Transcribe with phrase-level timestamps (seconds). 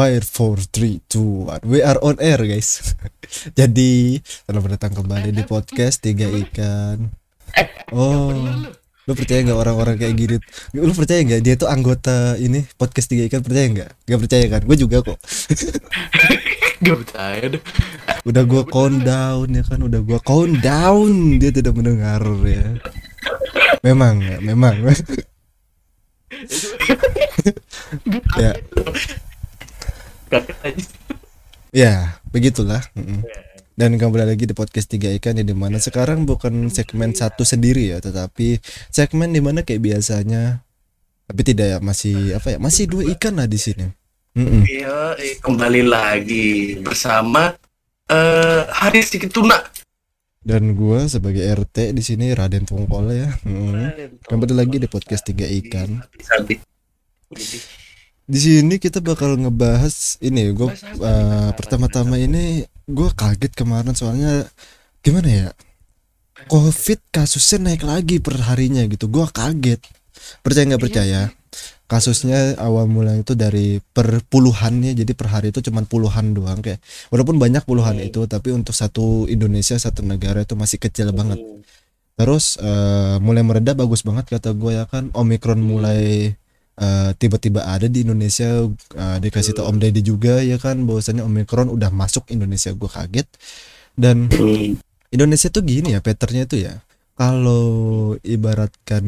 [0.00, 2.96] Fire 4, 3, 2, 1 We are on air guys.
[3.60, 4.16] Jadi
[4.48, 7.04] Selamat datang kembali di podcast Tiga Ikan.
[7.92, 8.32] Oh
[9.04, 10.36] Lu percaya nggak orang-orang kayak gini?
[10.72, 13.44] Lu percaya nggak dia tuh anggota ini Podcast Tiga Ikan?
[13.44, 13.90] Percaya nggak?
[14.08, 14.60] Gak percaya kan?
[14.64, 15.20] Gue juga kok.
[16.88, 17.60] Gak percaya
[18.24, 19.84] Udah gue count down ya kan?
[19.84, 21.36] Udah gue count down.
[21.36, 22.72] Dia tidak mendengar ya.
[23.84, 24.80] Memang Memang.
[28.40, 28.54] Ya
[31.70, 32.82] Ya, begitulah.
[32.98, 33.22] Mm-mm.
[33.78, 37.94] Dan kembali lagi di podcast tiga ikan ya di mana sekarang bukan segmen satu sendiri
[37.94, 38.58] ya, tetapi
[38.90, 40.66] segmen di mana kayak biasanya,
[41.30, 43.86] tapi tidak ya masih apa ya masih dua ikan lah di sini.
[44.34, 44.62] Mm-mm.
[44.66, 47.50] Iya eh, kembali lagi bersama
[48.06, 49.58] eh Haris Tuna
[50.42, 53.30] Dan gua sebagai RT di sini Raden Tungkol ya.
[53.46, 54.26] Mm.
[54.26, 56.02] Kembali lagi di podcast tiga ikan.
[58.30, 60.54] Di sini kita bakal ngebahas ini.
[60.54, 60.70] Gue
[61.58, 64.46] pertama-tama ini gue kaget kemarin soalnya
[65.02, 65.48] gimana ya?
[66.46, 69.10] Covid kasusnya naik lagi per harinya gitu.
[69.10, 69.82] Gue kaget.
[70.46, 71.20] Percaya nggak percaya?
[71.90, 76.78] Kasusnya awal mula itu dari per puluhannya jadi per hari itu cuman puluhan doang kayak
[77.10, 81.42] walaupun banyak puluhan itu tapi untuk satu Indonesia satu negara itu masih kecil banget
[82.14, 86.38] terus eh, mulai mereda bagus banget kata gue ya kan Omikron mulai
[86.78, 90.84] eh, tiba-tiba ada di Indonesia eh, dikasih tau Om Deddy juga ya kan?
[90.86, 93.28] Bahwasannya Omikron udah masuk Indonesia gue kaget.
[93.96, 94.30] Dan
[95.10, 96.78] Indonesia tuh gini ya patternnya itu ya.
[97.18, 99.04] Kalau ibaratkan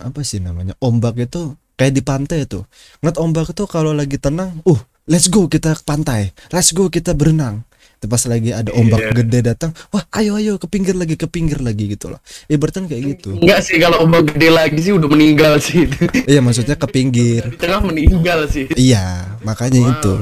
[0.00, 2.64] apa sih namanya ombak itu kayak di pantai itu
[3.04, 6.32] ngeliat ombak itu kalau lagi tenang uh let's go kita ke pantai.
[6.48, 7.66] Let's go kita berenang
[8.06, 9.10] pas lagi ada ombak Iya.
[9.22, 13.02] gede datang wah ayo ayo ke pinggir lagi ke pinggir lagi gitu loh ibaratkan kayak
[13.18, 15.86] gitu Enggak sih kalau ombak gede lagi sih udah meninggal sih
[16.24, 19.92] iya maksudnya ke pinggir Di tengah meninggal sih iya makanya Wow.
[19.98, 20.14] itu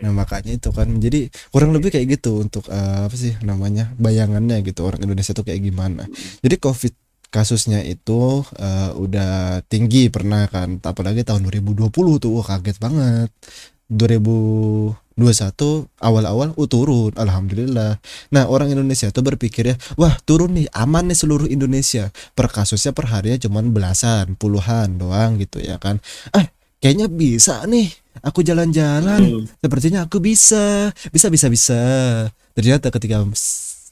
[0.00, 4.64] Nah makanya itu kan jadi kurang lebih kayak gitu untuk eh, apa sih namanya bayangannya
[4.64, 6.08] gitu orang Indonesia tuh kayak gimana.
[6.40, 6.92] Jadi COVID
[7.28, 13.28] kasusnya itu eh, udah tinggi pernah kan, apalagi tahun 2020 tuh wah, kaget banget.
[15.20, 18.00] 2021 awal-awal uh, turun, alhamdulillah.
[18.32, 22.08] Nah orang Indonesia tuh berpikir ya, wah turun nih aman nih seluruh Indonesia.
[22.32, 26.00] Per kasusnya per harinya cuman belasan, puluhan doang gitu ya kan.
[26.32, 26.48] Eh
[26.80, 27.92] kayaknya bisa nih
[28.24, 29.44] aku jalan-jalan Hmm.
[29.60, 31.80] sepertinya aku bisa bisa bisa bisa
[32.56, 33.22] ternyata ketika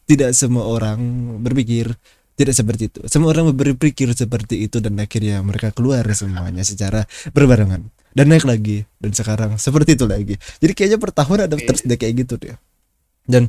[0.09, 0.99] tidak semua orang
[1.45, 1.93] berpikir
[2.35, 7.05] tidak seperti itu semua orang berpikir seperti itu dan akhirnya mereka keluar semuanya secara
[7.37, 8.85] berbarengan dan naik lagi.
[8.97, 9.57] Dan sekarang.
[9.57, 10.35] Seperti itu lagi.
[10.59, 12.57] Jadi kayaknya per tahun ada terus kayak gitu deh.
[13.25, 13.49] Dan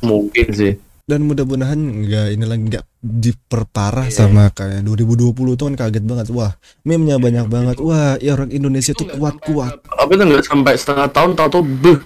[0.00, 0.76] Mungkin sih.
[1.08, 4.28] Dan mudah-mudahan enggak ini lagi enggak diperparah Iya.
[4.28, 6.28] sama kayak 2020 tuh kan kaget banget.
[6.36, 6.52] Wah
[6.84, 7.76] meme-nya banyak banget.
[7.80, 11.96] Wah ya orang Indonesia tuh kuat-kuat Apa itu nggak sampai setengah tahun tau-tau beh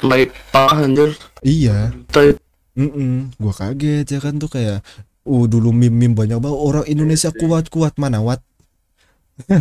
[0.00, 1.12] Mulai parah anjir.
[1.42, 1.92] Iya.
[2.08, 2.40] Kita-
[2.72, 4.86] Mm gua kaget ya kan tuh kayak
[5.26, 6.56] uh dulu meme-meme banyak banget.
[6.56, 8.38] Orang Indonesia kuat-kuat mana wat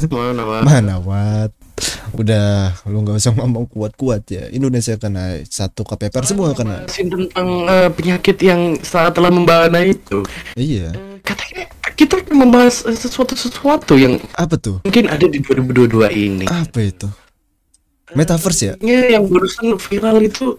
[0.07, 0.61] Mana Pak?
[0.63, 1.51] mana wat
[2.17, 4.43] udah lu nggak usah ngomong kuat-kuat ya.
[4.49, 6.83] Indonesia kena satu KPPR semua kena.
[6.89, 10.25] Tentang eh, penyakit yang saat telah membahana itu.
[10.57, 10.93] Iya.
[10.93, 14.81] Eh, Katanya kita akan membahas eh, sesuatu-sesuatu yang apa tuh?
[14.85, 16.45] mungkin ada di 2022 ini.
[16.47, 17.07] Apa itu?
[18.15, 18.73] Metaverse ya?
[18.79, 20.55] Ya, yang barusan viral itu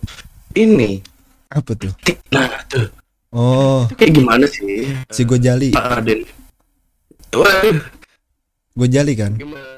[0.53, 1.01] ini.
[1.49, 1.93] Apa tuh?
[2.29, 2.93] Nah tuh.
[3.33, 3.89] Oh.
[3.89, 4.93] Itu kayak gimana sih?
[5.09, 5.73] Si Gojali.
[5.73, 6.25] Pak Raden
[7.33, 7.81] Waduh.
[8.77, 9.33] Gojali kan?
[9.37, 9.78] Gimana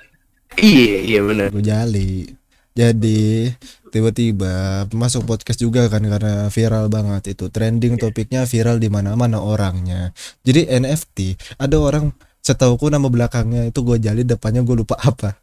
[0.61, 1.49] Iya iya benar.
[1.51, 2.41] Gojali
[2.71, 3.51] jadi
[3.91, 7.51] tiba-tiba masuk podcast juga kan karena viral banget itu.
[7.51, 10.15] Trending topiknya viral di mana-mana orangnya.
[10.47, 11.19] Jadi NFT
[11.59, 15.37] ada orang setauku nama belakangnya itu Gojali depannya gue lupa apa.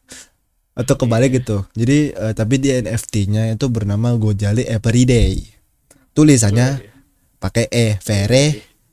[0.77, 1.67] Atau kebalik gitu.
[1.75, 5.43] Jadi eh, tapi di NFT-nya itu bernama Gojali Everyday
[6.17, 6.81] tulisannya
[7.37, 8.45] pakai e vere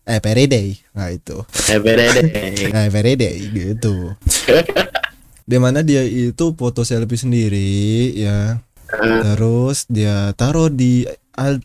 [0.05, 1.41] eh Everyday nah itu.
[1.73, 4.13] Everyday nah Everyday gitu
[5.45, 7.73] di mana dia itu foto selfie sendiri
[8.17, 8.59] ya.
[8.95, 11.05] Terus dia taruh di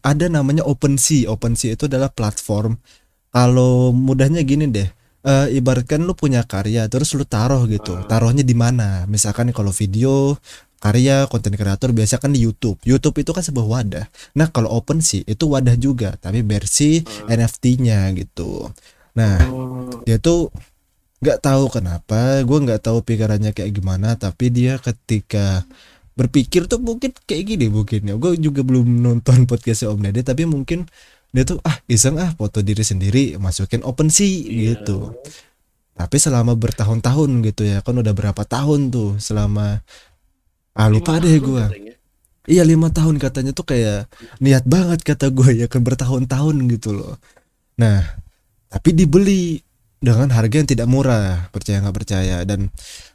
[0.02, 2.80] ada namanya OpenSea OpenSea itu adalah platform.
[3.30, 4.90] Kalau mudahnya gini deh
[5.24, 8.00] eh, ibaratkan lu punya karya terus lu taruh gitu.
[8.10, 9.06] Taruhnya di mana?
[9.06, 10.36] Misalkan kalau video
[10.80, 12.80] karya konten kreator biasa kan di YouTube.
[12.88, 14.06] YouTube itu kan sebuah wadah.
[14.40, 18.72] Nah kalau OpenSea itu wadah juga tapi versi NFT-nya gitu.
[19.14, 19.38] Nah
[20.08, 20.50] dia tuh
[21.20, 25.68] nggak tahu kenapa gue nggak tahu pikirannya kayak gimana tapi dia ketika
[26.20, 28.16] berpikir tuh mungkin kayak gini mungkin ya.
[28.20, 30.84] Gue juga belum nonton podcastnya Om Dede tapi mungkin
[31.32, 35.16] dia tuh ah iseng ah foto diri sendiri masukin OpenSea gitu.
[35.96, 39.80] Tapi selama bertahun-tahun gitu ya kan udah berapa tahun tuh selama
[40.76, 41.92] ah lupa deh gue
[42.48, 44.08] iya lima tahun katanya tuh kayak
[44.40, 47.16] niat banget kata gue ya kan bertahun-tahun gitu loh.
[47.80, 48.04] Nah
[48.72, 49.60] tapi dibeli
[50.00, 52.38] dengan harga yang tidak murah percaya nggak percaya.
[52.48, 52.72] Dan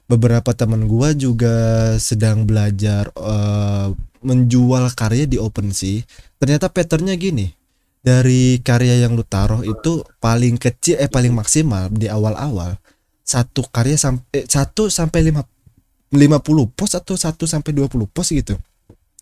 [0.08, 3.92] beberapa teman gua juga sedang belajar uh,
[4.24, 6.00] menjual karya di OpenSea
[6.40, 7.52] ternyata patternnya gini
[8.00, 12.80] dari karya yang lu taruh itu paling kecil eh paling maksimal di awal-awal
[13.24, 15.44] satu karya sampai eh, satu sampai lima
[16.12, 18.56] lima puluh pos atau satu sampai dua puluh pos gitu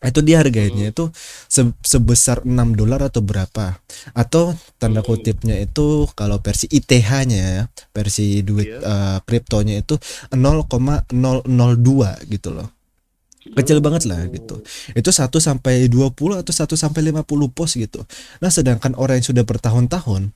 [0.03, 1.15] itu dia harganya itu
[1.47, 3.79] se sebesar 6 dolar atau berapa?
[4.13, 7.65] Atau tanda kutipnya itu kalau versi ITH-nya ya
[7.95, 9.95] versi duit uh, kriptonya itu
[10.35, 11.15] 0,002
[12.27, 12.69] gitu loh.
[13.43, 14.63] Kecil banget lah gitu.
[14.95, 18.03] Itu 1 sampai 20 atau 1 sampai 50 pos gitu.
[18.43, 20.35] Nah sedangkan orang yang sudah bertahun-tahun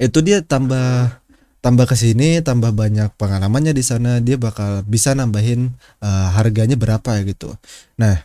[0.00, 1.20] itu dia tambah
[1.60, 7.20] tambah ke sini tambah banyak pengalamannya di sana dia bakal bisa nambahin uh, harganya berapa
[7.28, 7.52] gitu.
[8.00, 8.24] Nah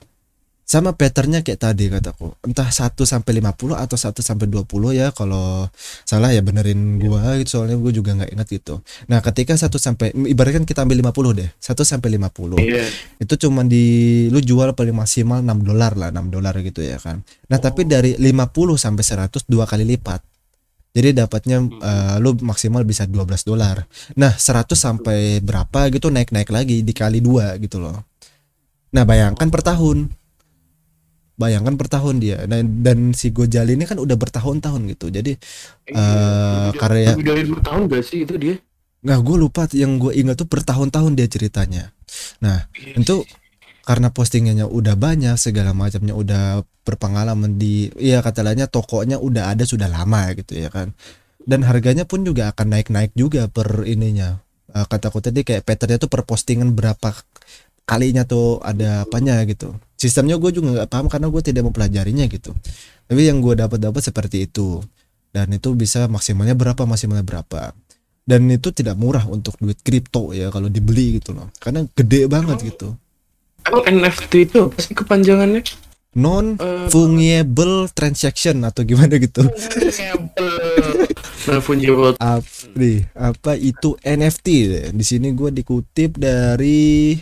[0.65, 2.33] sama patternnya kayak tadi kataku.
[2.41, 5.69] Entah 1 sampai 50 atau 1 sampai 20 ya kalau
[6.03, 10.11] salah ya benerin gua gitu soalnya gua juga nggak ingat gitu nah ketika 1 sampai
[10.13, 12.89] ibaratkan kita ambil 50 deh 1 sampai 50 yeah.
[13.21, 13.85] itu cuma di
[14.33, 17.21] lu jual paling maksimal 6 dolar lah 6 dolar gitu ya kan.
[17.51, 17.61] Nah oh.
[17.61, 20.21] tapi dari 50 sampai 100 dua kali lipat.
[20.95, 23.83] Jadi dapatnya uh, lu maksimal bisa 12 dolar.
[24.15, 27.99] Nah 100 sampai berapa gitu naik-naik lagi dikali dua gitu loh.
[28.95, 30.07] Nah bayangkan per tahun
[31.35, 32.43] bayangkan per tahun dia.
[32.47, 35.11] Dan dan si Gojali ini kan udah bertahun-tahun gitu.
[35.11, 35.35] Jadi
[35.91, 38.55] eh, uh, karya dari tahun gak sih itu dia?
[39.05, 41.93] Nggak gue lupa yang gue ingat tuh bertahun-tahun dia ceritanya.
[42.41, 42.97] Nah yes.
[42.97, 43.15] Iya itu
[43.85, 49.61] karena postingannya udah banyak segala macamnya udah berpengalaman di iya kata lainnya tokonya udah ada
[49.61, 50.97] sudah lama gitu ya kan.
[51.45, 54.41] Dan harganya pun juga akan naik-naik juga per ininya.
[54.73, 57.13] Uh, kata aku tadi kayak patternnya tuh per postingan berapa
[57.85, 59.77] kalinya tuh ada apanya gitu.
[59.95, 62.51] Sistemnya gue juga nggak paham karena gue tidak mempelajarinya gitu.
[63.05, 64.81] Tapi yang gue dapat dapat seperti itu.
[65.29, 67.71] Dan itu bisa maksimalnya berapa maksimalnya berapa.
[68.25, 71.53] Dan itu tidak murah untuk duit kripto ya kalau dibeli gitu loh.
[71.61, 72.87] Karena gede banget emang, gitu.
[73.69, 75.61] emang NFT itu pasti kepanjangannya?
[76.15, 76.55] Non
[76.89, 79.45] fungible uh, transaction atau gimana gitu.
[81.45, 82.17] Non fungible.
[82.17, 82.41] Apa,
[83.13, 84.47] apa itu NFT
[84.89, 87.13] di sini gue dikutip dari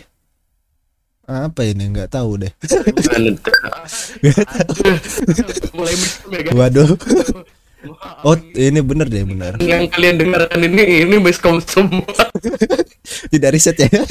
[1.28, 1.88] apa ini?
[1.92, 2.52] Nggak tahu deh.
[6.58, 6.96] Waduh
[8.24, 9.54] oh ini bener deh bener.
[9.60, 12.08] Yang kalian dengarkan ini ini basecamp semua.
[13.32, 13.90] Tidak riset ya?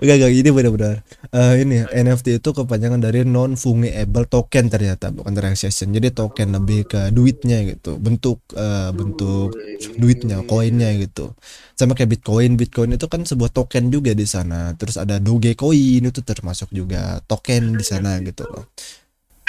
[0.00, 0.94] Enggak enggak ini benar-benar
[1.34, 5.94] uh, ini NFT itu kepanjangan dari non fungible token ternyata bukan transaction.
[5.94, 7.98] Jadi token lebih ke duitnya gitu.
[7.98, 9.54] Bentuk uh, bentuk
[9.98, 11.34] duitnya koinnya gitu.
[11.78, 12.58] Sama kayak bitcoin.
[12.58, 14.74] Bitcoin itu kan sebuah token juga di sana.
[14.74, 18.66] Terus ada dogecoin itu termasuk juga token di sana gitu loh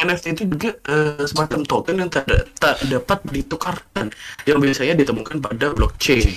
[0.01, 2.25] NFT itu juga uh, semacam token yang tak,
[2.57, 4.09] tak dapat ditukarkan
[4.49, 6.33] yang biasanya ditemukan pada blockchain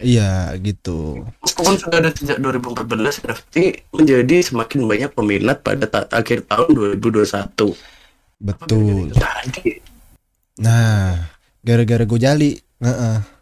[0.00, 1.28] Iya gitu.
[1.44, 3.56] Meskipun sudah ada sejak 2014, NFT
[3.92, 7.76] menjadi semakin banyak peminat pada akhir tahun 2021.
[8.40, 9.12] Betul.
[10.56, 11.28] Nah,
[11.60, 13.39] gara-gara gue jali, uh -uh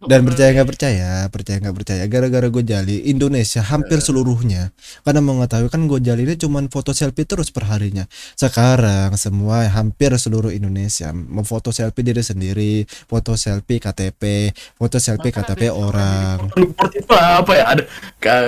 [0.00, 2.02] dan percaya nggak percaya percaya nggak percaya.
[2.08, 4.72] Gara-gara gue jali Indonesia hampir seluruhnya.
[5.04, 10.48] Karena mengetahui kan gue jali ini cuman foto selfie terus perharinya sekarang semua hampir seluruh
[10.52, 16.48] Indonesia memfoto selfie diri sendiri foto selfie KTP foto selfie KTP orang.
[16.96, 17.64] Itu apa ya?
[17.76, 17.82] Ada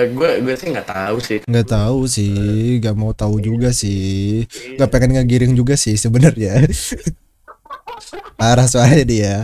[0.09, 1.39] gue gue sih nggak tahu sih.
[1.45, 2.33] Nggak tahu sih
[2.81, 4.49] nggak mau tahu juga sih.
[4.77, 6.65] Nggak pengen ngegiring juga sih sebenarnya.
[8.41, 9.35] Parah soalnya dia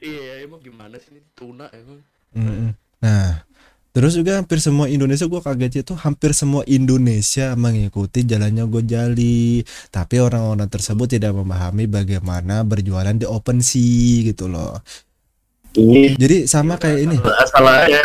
[0.00, 2.00] iya emang gimana sih tuna emang.
[2.34, 2.74] Mm
[3.04, 3.44] nah
[3.92, 9.62] terus juga hampir semua Indonesia gue kaget itu hampir semua Indonesia mengikuti jalannya Gojali.
[9.92, 14.80] Tapi orang-orang tersebut tidak memahami bagaimana berjualan di open sea gitu loh.
[15.78, 17.16] Ini jadi sama kayak ini.
[17.22, 18.02] Asalnya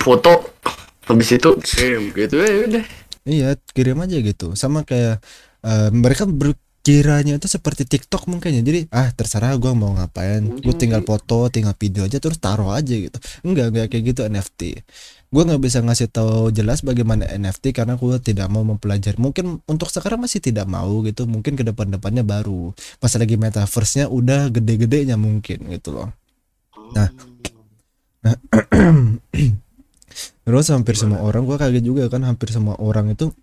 [0.00, 0.56] foto
[1.04, 2.84] habis itu kirim gitu ya udah.
[3.26, 4.54] Iya kirim aja gitu.
[4.54, 5.20] Sama kayak
[5.66, 6.54] uh, mereka ber
[6.86, 8.62] kiranya itu seperti TikTok mungkin ya.
[8.62, 10.62] Jadi ah terserah gue mau ngapain.
[10.62, 13.18] Gue tinggal foto tinggal video aja terus taruh aja gitu.
[13.42, 14.60] Enggak enggak kayak gitu NFT
[15.26, 19.18] gue nggak bisa ngasih tahu jelas bagaimana NFT karena gue tidak mau mempelajari.
[19.18, 21.26] Mungkin untuk sekarang masih tidak mau gitu.
[21.26, 22.70] Mungkin ke depan depannya baru.
[23.02, 26.08] Pas lagi metaverse nya udah gede-gedenya mungkin gitu loh.
[26.94, 27.10] Nah.
[28.22, 28.36] Nah
[30.46, 33.34] terus hampir semua orang gue kaget juga kan hampir semua orang itu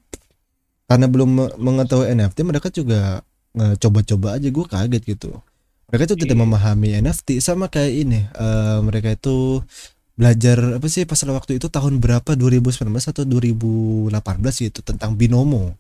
[0.88, 3.22] karena belum mengetahui NFT mereka juga
[3.53, 5.29] coba-coba aja gue kaget gitu
[5.93, 6.43] mereka itu tidak iya.
[6.43, 9.62] memahami NFT sama kayak ini uh, mereka itu
[10.13, 14.13] belajar apa sih pas waktu itu tahun berapa 2019 atau 2018
[14.69, 15.74] gitu tentang binomo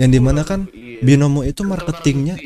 [0.00, 1.04] yang di mana kan Iya.
[1.04, 2.40] binomo itu marketingnya.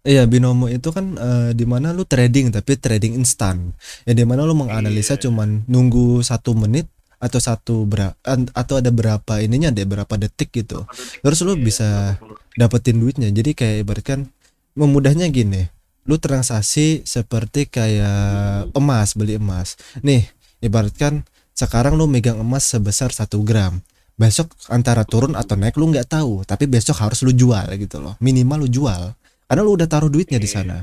[0.00, 3.76] Iya binomo itu kan eh, di mana lu trading tapi trading instan
[4.08, 5.28] ya di mana lu menganalisa Iya.
[5.28, 6.88] cuman nunggu satu menit
[7.20, 10.88] atau satu bera an- atau ada berapa ininya deh berapa detik gitu.
[11.20, 13.28] Terus lu Iya, bisa berapa- dapetin duitnya.
[13.28, 14.32] Jadi kayak ibaratkan
[14.72, 15.68] memudahnya gini.
[16.08, 19.76] Lu transaksi seperti kayak emas beli emas.
[20.00, 20.24] Nih
[20.64, 23.84] ibaratkan sekarang lu megang emas sebesar satu gram.
[24.16, 26.48] Besok antara turun atau naik lu nggak tahu.
[26.48, 28.16] Tapi besok harus lu jual gitu loh.
[28.24, 29.12] Minimal lu jual.
[29.44, 30.56] Karena lu udah taruh duitnya di Iya.
[30.64, 30.78] sana.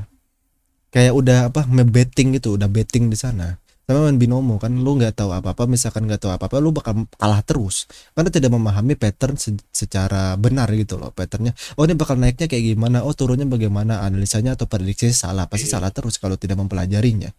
[0.94, 2.62] Kayak udah apa betting gitu.
[2.62, 6.20] Udah betting di sana sama main binomo kan lu nggak tahu apa apa misalkan nggak
[6.20, 7.88] tahu apa apa lu bakal kalah terus.
[8.12, 11.56] Karena tidak memahami pattern se- secara benar gitu loh patternnya.
[11.80, 13.08] Oh ini bakal naiknya kayak gimana?
[13.08, 14.04] Oh turunnya bagaimana?
[14.04, 15.48] Analisanya atau prediksinya salah?
[15.48, 15.80] Pasti Iya.
[15.80, 17.32] salah terus kalau tidak mempelajarinya.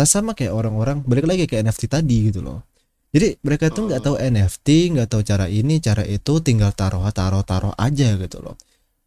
[0.00, 2.64] Nah sama kayak orang-orang balik lagi kayak NFT tadi gitu loh.
[3.12, 7.44] Jadi mereka tuh nggak tahu NFT nggak tahu cara ini cara itu tinggal taruh taruh
[7.44, 8.56] taruh aja gitu loh.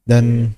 [0.05, 0.53] Dan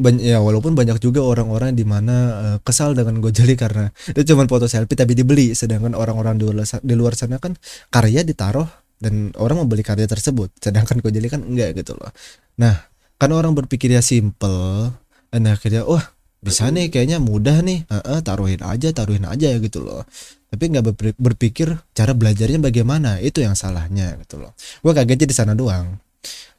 [0.00, 4.48] banyak ya walaupun banyak juga orang-orang di mana eh, kesal dengan Gojali karena dia cuma
[4.48, 5.52] foto selfie tapi dibeli.
[5.52, 7.54] Sedangkan orang-orang di luar di luar sana kan
[7.92, 8.66] karya ditaruh
[8.96, 10.50] dan orang membeli karya tersebut.
[10.58, 12.10] Sedangkan Gojali kan enggak gitu loh.
[12.56, 12.88] Nah
[13.20, 14.96] karena orang berpikirnya simple
[15.28, 16.02] dan akhirnya wah
[16.40, 17.84] bisa nih kayaknya mudah nih.
[17.84, 20.08] Heeh, taruhin aja taruhin aja gitu loh.
[20.50, 23.20] Tapi nggak berpikir cara belajarnya bagaimana.
[23.20, 24.56] Itu yang salahnya gitu loh.
[24.80, 26.09] Gua kagetnya di sana doang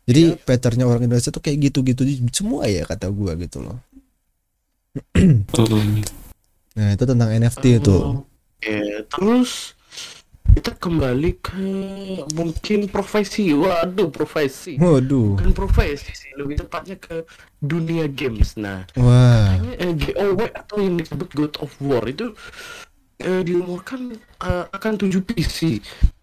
[0.06, 2.02] jadi patternnya orang Indonesia tuh kayak gitu-gitu.
[2.34, 3.78] Semua ya kata gua gitu loh.
[6.78, 8.24] Nah itu tentang NFT itu.
[8.24, 8.80] Oke,
[9.12, 9.76] terus
[10.52, 11.64] kita kembali ke
[12.36, 13.56] mungkin profesi.
[13.56, 14.76] Waduh, profesi.
[14.76, 15.40] waduh.
[15.40, 17.24] Bukan profesi sih, lebih tepatnya ke
[17.64, 18.60] dunia games.
[18.60, 19.56] Nah, wah.
[19.56, 22.36] Kayaknya eh, GOW atau yang disebut God of War itu
[23.24, 25.80] eh, diumurkan eh, akan 7 PC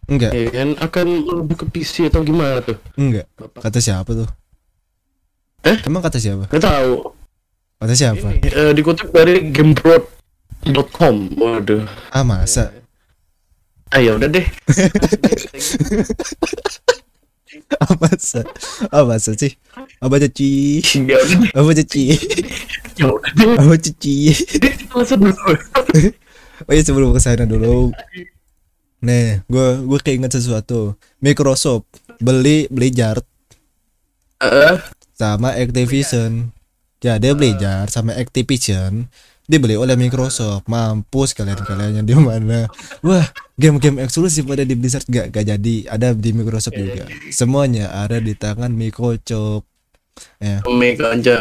[0.09, 0.33] enggak.
[0.35, 0.69] Ya kan?
[0.81, 2.77] Akan lebih ke PC atau gimana tuh?
[2.97, 3.29] Enggak.
[3.37, 4.29] Bapak kata siapa tuh?
[5.67, 5.77] Eh?
[5.85, 6.49] emang kata siapa?
[6.49, 6.93] Nggak tahu.
[7.79, 8.29] Kata siapa?
[8.35, 11.85] Ini eh, dikutip dari gamebrot.com waduh.
[12.11, 12.73] Ah masa?
[13.89, 14.45] Ah ya udah deh.
[17.81, 18.45] Ah masa?
[18.93, 19.57] Ah masa sih?
[20.05, 21.57] Apa cici ya deh.
[21.57, 22.13] Apa cici
[22.99, 23.09] ya
[23.57, 24.35] apa cici
[24.93, 25.35] langsung dulu.
[26.67, 27.95] Oh iya sebelum ke sana dulu
[29.05, 30.99] nih gue gue keinget sesuatu.
[31.23, 31.87] Microsoft
[32.19, 33.23] beli Blizzard
[34.39, 34.79] Eh,
[35.19, 36.55] sama Activision.
[37.03, 39.11] Ya dia Blizzard sama Activision.
[39.49, 40.67] Dibeli oleh Microsoft.
[40.71, 42.71] Mampus kalian-kalian yang di mana?
[43.03, 43.27] Wah
[43.59, 45.77] game-game eksklusif ada di Blizzard gak, gak jadi.
[45.91, 47.07] Ada di Microsoft juga.
[47.31, 49.68] semuanya ada di tangan Microsoft
[50.39, 51.37] ya Mega aja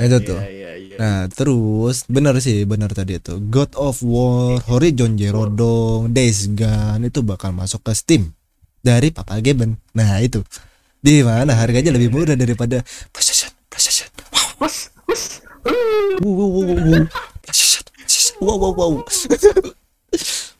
[0.00, 0.38] Itu tuh.
[0.40, 0.96] ya, ya.
[0.98, 7.06] Nah terus benar sih benar tadi itu God of War, Horizon Zero Dawn, Days Gone
[7.06, 8.34] itu bakal masuk ke Steam
[8.82, 9.78] dari Papa Gaben.
[9.94, 10.42] Nah itu
[10.98, 12.82] di mana harganya lebih murah daripada
[13.14, 14.10] PlayStation, PlayStation.
[14.34, 15.22] Wow, mas mas
[16.18, 17.04] wow, wow, wow, wow.
[17.46, 18.34] PlayStation, PlayStation.
[18.42, 18.92] wow, wow, wow.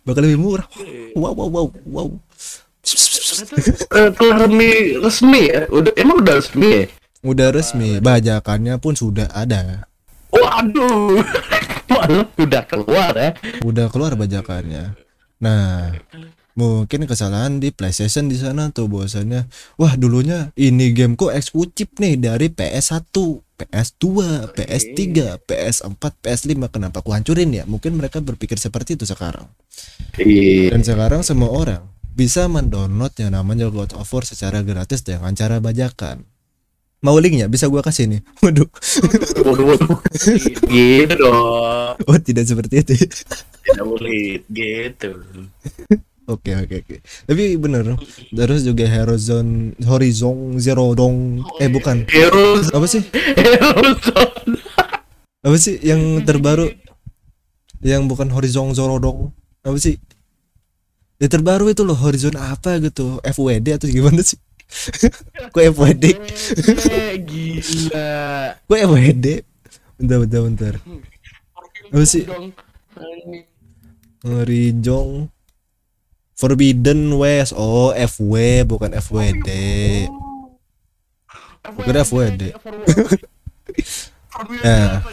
[0.06, 0.66] bakal lebih murah.
[1.18, 2.08] Wow, wow, wow, wow.
[3.38, 6.82] Eh, telah resmi resmi ya udah emang udah resmi ya
[7.26, 9.90] Udah resmi, bajakannya pun sudah ada.
[10.30, 11.18] waduh.
[12.38, 13.30] Udah keluar ya
[13.64, 14.94] Udah keluar bajakannya.
[15.42, 15.94] Nah,
[16.54, 22.18] mungkin kesalahan di PlayStation di sana tuh bahwasannya wah dulunya ini game kok eksklusif nih
[22.18, 23.14] dari PS1
[23.58, 24.06] PS2
[24.54, 24.98] PS3
[25.42, 27.66] PS4 PS5 kenapa aku hancurin ya?
[27.66, 29.50] Mungkin mereka berpikir seperti itu sekarang.
[30.18, 30.74] Iya.
[30.74, 31.82] Dan sekarang semua orang
[32.14, 36.26] bisa mendownload yang namanya God of War secara gratis dengan cara bajakan
[37.04, 37.46] mau linknya?
[37.46, 38.20] Bisa gua kasih nih.
[38.42, 38.68] Waduh.
[39.46, 39.98] Waduh, waduh.
[40.70, 41.94] gitu dong.
[42.08, 42.94] Oh tidak seperti itu.
[42.94, 45.18] Tidak boleh gitu.
[46.28, 46.96] Oke oke oke.
[47.00, 47.96] Tapi bener
[48.30, 51.42] terus juga Horizon Horizon Zero Dawn.
[51.58, 52.04] Eh bukan.
[52.06, 53.02] Heroes apa sih?
[53.12, 53.98] Heroes
[55.38, 56.68] apa sih yang terbaru?
[57.80, 59.32] Yang bukan Horizon Zero Dawn.
[59.64, 59.96] Apa sih?
[61.18, 63.18] Yang terbaru itu loh Horizon apa gitu?
[63.24, 64.38] FWD atau gimana sih
[65.52, 66.04] kok FWD
[66.92, 68.08] Eh, gila.
[68.68, 69.26] Kok FWD
[69.98, 70.74] bentar bentar bentar.
[71.88, 72.24] Apa sih?
[74.22, 75.32] Horizon
[76.38, 77.56] Forbidden West.
[77.56, 78.34] Oh FW
[78.68, 79.48] bukan FWD
[81.68, 82.42] Bukan FWD.
[84.62, 85.02] Ya.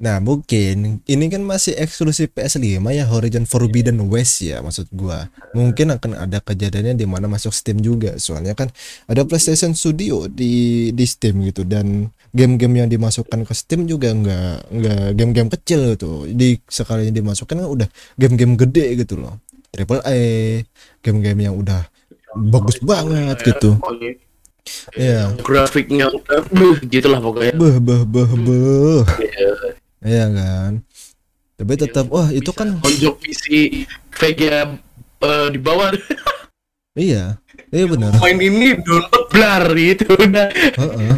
[0.00, 5.28] Nah mungkin ini kan masih eksklusif PS5 ya Horizon Forbidden West ya maksud gua.
[5.52, 8.16] Mungkin akan ada kejadiannya di mana masuk Steam juga.
[8.16, 8.72] Soalnya kan
[9.04, 14.72] ada PlayStation Studio di di Steam gitu dan game-game yang dimasukkan ke Steam juga nggak
[14.72, 16.24] nggak game-game kecil gitu.
[16.32, 19.36] Di sekalinya dimasukkan kan udah game-game gede gitu loh.
[19.68, 20.16] Triple A,
[21.04, 21.84] game-game yang udah
[22.40, 23.76] bagus banget gitu.
[24.94, 25.34] Iya.
[25.40, 27.54] Grafiknya udah beuh, gitulah pokoknya.
[27.54, 29.02] Beh beh beh beh.
[29.20, 29.50] Iya.
[30.00, 30.72] Iya kan.
[31.60, 33.44] Tapi tetap wah itu kan Onjok PC
[34.16, 34.80] VGA
[35.20, 35.92] eh, di bawah
[36.96, 37.36] iya.
[37.70, 38.18] Iya benar.
[38.18, 40.48] main ini download blar gitu udah.
[40.50, 41.10] Heeh.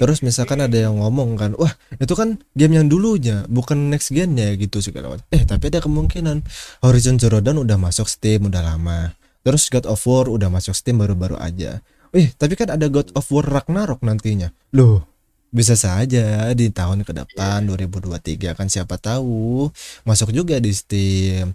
[0.00, 4.52] Terus misalkan ada yang ngomong kan, wah itu kan game yang dulunya, bukan next gen-nya
[4.56, 5.26] gitu segala macam.
[5.32, 6.44] Eh tapi ada kemungkinan
[6.84, 9.12] Horizon Zero Dawn udah masuk Steam udah lama.
[9.42, 11.82] Terus God of War udah masuk Steam baru-baru aja.
[12.12, 14.52] Eh tapi kan ada God of War Ragnarok nantinya.
[14.76, 15.08] Loh
[15.52, 19.68] bisa saja di tahun ke depan 2023 kan siapa tahu
[20.08, 21.52] masuk juga di Steam.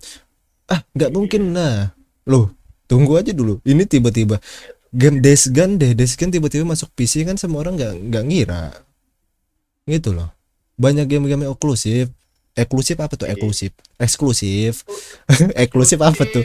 [0.69, 1.93] Ah nggak mungkin nah.
[2.29, 2.53] Loh
[2.85, 3.57] tunggu aja dulu.
[3.65, 4.37] Ini tiba-tiba
[4.93, 8.65] game Days Gone deh Days Gone tiba-tiba masuk PC kan semua orang nggak nggak ngira
[9.87, 10.29] gitu loh
[10.77, 12.11] banyak game-game eksklusif
[12.57, 13.29] eksklusif apa tuh?
[13.29, 13.71] Eksklusif.
[14.01, 14.83] Eksklusif.
[15.63, 15.99] Eksklusif.
[16.01, 16.43] Apa tuh?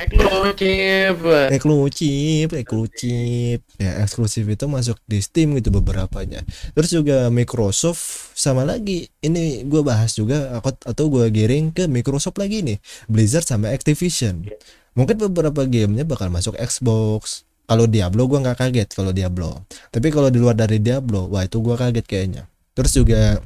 [0.00, 1.14] Eksklusif.
[1.52, 3.58] eksklusif eksklusif.
[3.76, 6.40] Ya eksklusif itu masuk di Steam gitu beberapanya.
[6.72, 9.12] Terus juga Microsoft sama lagi.
[9.20, 12.80] Ini gue bahas juga aku atau gue giring ke Microsoft lagi nih.
[13.06, 14.48] Blizzard sama Activision.
[14.96, 17.44] Mungkin beberapa gamenya bakal masuk Xbox.
[17.66, 19.66] Kalau Diablo gua nggak kaget kalau Diablo.
[19.92, 22.42] Tapi kalau di luar dari Diablo wah itu gua kaget kayaknya.
[22.72, 23.42] Terus juga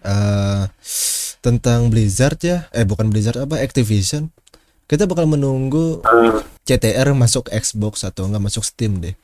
[0.00, 0.49] eh
[1.40, 2.68] tentang Blizzard ya.
[2.72, 3.60] Eh bukan Blizzard apa?
[3.60, 4.32] Activision.
[4.84, 6.02] Kita bakal menunggu
[6.66, 9.14] CTR masuk Xbox atau nggak masuk Steam deh.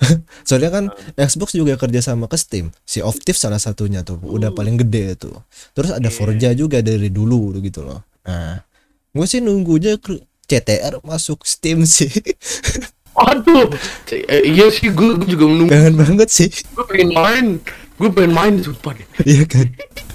[0.48, 2.72] Soalnya kan Xbox juga kerja sama ke Steam.
[2.88, 5.36] Si Thieves salah satunya tuh udah paling gede tuh.
[5.76, 8.00] Terus ada Forza juga dari dulu gitu loh.
[8.24, 8.64] Nah
[9.10, 10.00] gue sih nunggunya
[10.50, 12.10] CTR masuk Steam sih.
[13.20, 13.68] Aduh,
[14.14, 15.68] eh, iya sih gue juga menunggu.
[15.68, 16.48] kangen banget sih.
[16.72, 17.46] Gue pengen main,
[18.00, 19.06] gue pengen main sumpah deh.
[19.28, 19.66] iya kan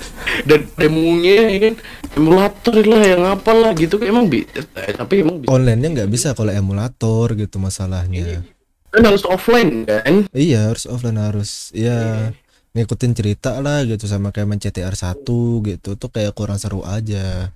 [0.48, 1.74] Dan demonya ya kan?
[2.16, 4.00] Emulator lah yang apalah gitu.
[4.04, 5.50] Emang bi eh, tapi emang bisa.
[5.52, 8.44] online-nya nggak bisa kalau emulator gitu masalahnya.
[8.92, 10.24] Kan harus offline kan?
[10.32, 12.32] iya harus offline harus ya
[12.76, 14.08] ngikutin cerita lah gitu.
[14.08, 15.24] Sama kayak main CTR 1
[15.68, 15.90] gitu.
[15.96, 17.52] Tuh kayak kurang seru aja.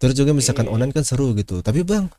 [0.00, 1.60] Terus juga misalkan online kan seru gitu.
[1.60, 2.10] Tapi bang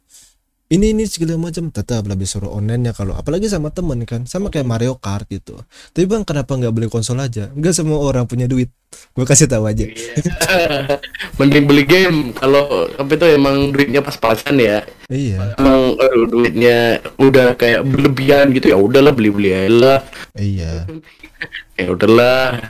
[0.72, 1.68] ini ini segala macam.
[1.68, 4.24] Tetap lebih seru online ya kalau apalagi sama temen kan.
[4.24, 5.60] Sama kayak Mario Kart gitu.
[5.92, 7.52] Tapi bang kenapa nggak beli konsol aja?
[7.52, 8.72] Nggak semua orang punya duit.
[9.12, 9.84] Gue kasih tahu aja.
[11.40, 12.32] Mending beli game.
[12.34, 14.80] Kalau tapi itu emang duitnya pas-pasan ya.
[15.08, 15.56] iya.
[15.60, 18.72] Emang aduh, duitnya udah kayak berlebihan gitu.
[18.72, 20.00] Ya udahlah beli-beli aja lah.
[20.36, 20.88] iya.
[21.80, 22.62] Ya udahlah.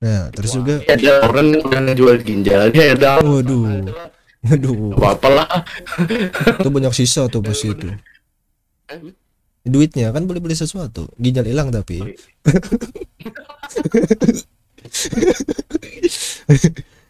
[0.00, 3.18] nah terus juga Ya, ada orang yang udah ngejual ginjalnya ya dah.
[3.20, 3.84] waduh
[4.44, 5.48] waduh Apa lah.
[6.60, 7.88] itu banyak sisa tuh pas itu.
[9.66, 11.10] Duitnya kan boleh beli sesuatu.
[11.18, 12.00] Ginjal hilang tapi.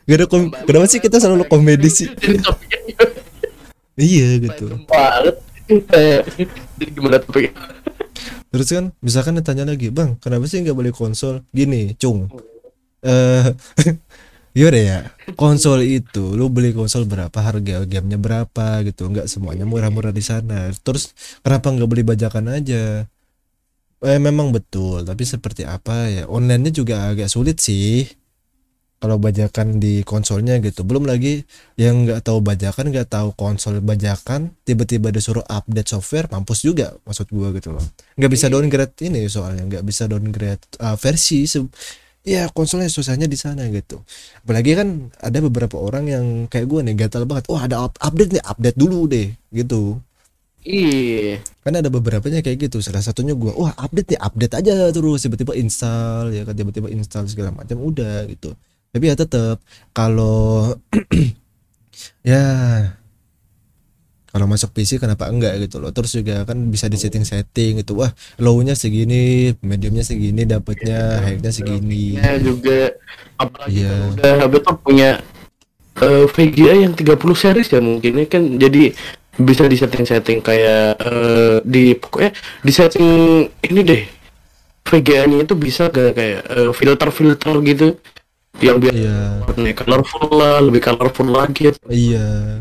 [0.08, 2.08] Gak ada kom kenapa sih kita selalu komedi sih?
[4.00, 4.80] iya gitu.
[5.68, 6.24] Eh,
[6.80, 7.52] Jadi gimana topiknya?
[8.48, 11.44] terus kan misalkan ditanya lagi bang kenapa sih nggak beli konsol?
[11.52, 12.32] Gini cung.
[13.04, 13.52] Eh
[14.58, 14.98] Yaudah ya
[15.38, 19.06] konsol itu lu beli konsol berapa harga gamenya berapa gitu.
[19.06, 20.66] Nggak semuanya murah-murah di sana.
[20.82, 21.14] Terus
[21.46, 23.06] kenapa nggak beli bajakan aja?
[24.02, 26.24] Eh memang betul tapi seperti apa ya?
[26.26, 28.10] Onlinenya juga agak sulit sih.
[28.98, 30.82] Kalau bajakan di konsolnya gitu.
[30.82, 31.46] Belum lagi
[31.78, 37.30] yang nggak tahu bajakan nggak tahu konsol bajakan tiba-tiba disuruh update software mampus juga maksud
[37.30, 37.84] gua gitu loh.
[38.18, 41.46] Nggak bisa downgrade ini soalnya nggak bisa downgrade uh, versi
[42.26, 44.02] ya konsolnya susahnya di sana gitu.
[44.44, 47.46] Apalagi kan ada beberapa orang yang kayak gua nih gatal banget.
[47.52, 49.98] Oh ada up- update nih update dulu deh gitu.
[50.68, 51.40] Iya.
[51.64, 52.82] kan ada beberapa nya kayak gitu.
[52.84, 55.22] Salah satunya gua wah update nih update aja terus.
[55.24, 58.52] Tiba-tiba install ya kan tiba-tiba install segala macam udah gitu.
[58.92, 59.60] Tapi ya tetap
[59.96, 60.74] kalau
[62.28, 62.44] ya
[64.48, 65.92] masuk PC kenapa enggak gitu loh.
[65.92, 67.94] Terus juga kan bisa di setting setting gitu.
[67.94, 72.16] Wah low-nya segini mediumnya segini dapatnya high-nya segini.
[72.16, 72.96] Ya juga
[73.36, 73.92] apalagi Iya.
[73.92, 75.10] kalau udah habis tuh punya
[75.98, 78.12] eh, VGA yang 30 series ya mungkin.
[78.16, 78.96] Ya kan jadi
[79.38, 82.32] bisa di setting-setting kayak eh, di pokoknya
[82.64, 83.06] di setting
[83.62, 84.02] ini deh.
[84.82, 87.88] VGA-nya itu bisa ke kayak eh, filter-filter gitu.
[88.58, 89.18] Yang biar Iya.
[89.46, 91.70] warnanya colorful lah lebih colorful lagi.
[91.86, 92.58] Iya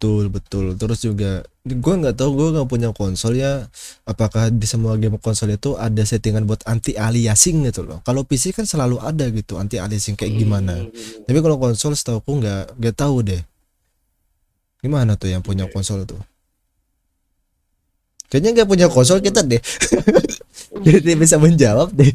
[0.00, 0.64] betul betul.
[0.80, 3.68] Terus juga gue nggak tahu gue nggak punya konsol ya
[4.08, 8.00] apakah di semua game konsol itu ada settingan buat anti aliasing gitu loh.
[8.08, 10.88] Kalau PC kan selalu ada gitu anti aliasing kayak gimana.
[11.28, 13.44] tapi kalau konsol setahu aku nggak nggak tahu deh.
[14.80, 16.16] Gimana tuh yang punya konsol tuh?
[18.32, 19.60] Kayaknya nggak punya konsol kita deh.
[20.88, 22.08] Jadi bisa menjawab deh.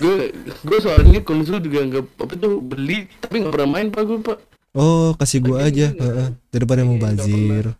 [0.00, 0.32] Gue
[0.64, 4.38] gue soalnya konsol juga nggak apa tuh beli tapi nggak pernah main pak gue pak
[4.76, 5.86] oh kasih gue aja.
[5.94, 7.74] heeh, daripada mau bazir.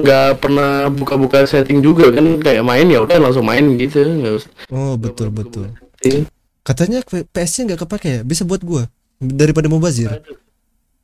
[0.00, 2.40] Nggak pernah buka-buka setting juga kan?
[2.40, 4.00] Kayak main ya udah langsung main gitu.
[4.00, 4.50] Nggak usah.
[4.72, 5.68] Oh betul betul.
[6.00, 6.24] Iya.
[6.64, 8.20] katanya PS nya nggak kepake ya?
[8.24, 8.88] Bisa buat gue
[9.20, 10.08] daripada mau bazir?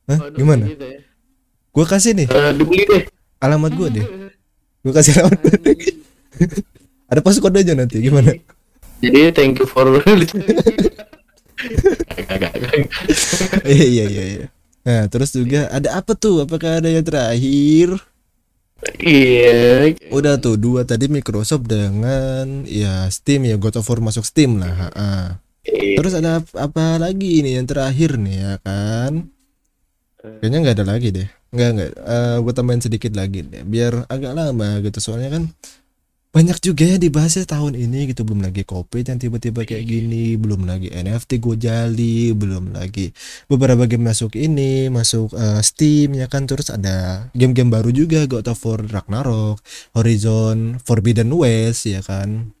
[0.07, 0.17] Hah?
[0.17, 0.65] Aduh, gimana?
[0.65, 0.99] gitu ya.
[1.77, 2.25] gue kasih nih.
[2.25, 3.03] Eh, dibeli deh.
[3.37, 4.05] Alamat gue deh.
[4.87, 5.51] Gue kasih alamat
[7.11, 8.31] ada pas kodenya nanti gimana?
[9.03, 9.83] Jadi thank you for
[13.67, 14.47] iya iya iya iya.
[14.87, 16.47] Nah terus juga ada apa tuh?
[16.47, 17.99] Apakah ada yang terakhir?
[19.01, 19.91] Iya.
[20.13, 24.71] Udah tuh dua tadi Microsoft dengan ya Steam ya God of War masuk Steam lah
[24.71, 25.09] ha, ha.
[25.67, 25.99] Iya.
[25.99, 29.27] terus ada ap- apa lagi ini yang terakhir nih ya kan?
[30.23, 31.27] Kayaknya nggak ada lagi deh.
[31.51, 35.03] Nggak nggak Eh gue tambahin sedikit lagi deh biar agak lama gitu.
[35.03, 35.43] Soalnya kan
[36.35, 40.67] banyak juga ya dibahasnya tahun ini gitu belum lagi covid yang tiba-tiba kayak gini belum
[40.69, 43.09] lagi NFT Gojali belum lagi
[43.47, 46.47] beberapa game masuk ini masuk eh, Steam ya kan.
[46.47, 49.59] Terus ada game-game baru juga God of War Ragnarok
[49.93, 52.55] Horizon Forbidden West ya kan.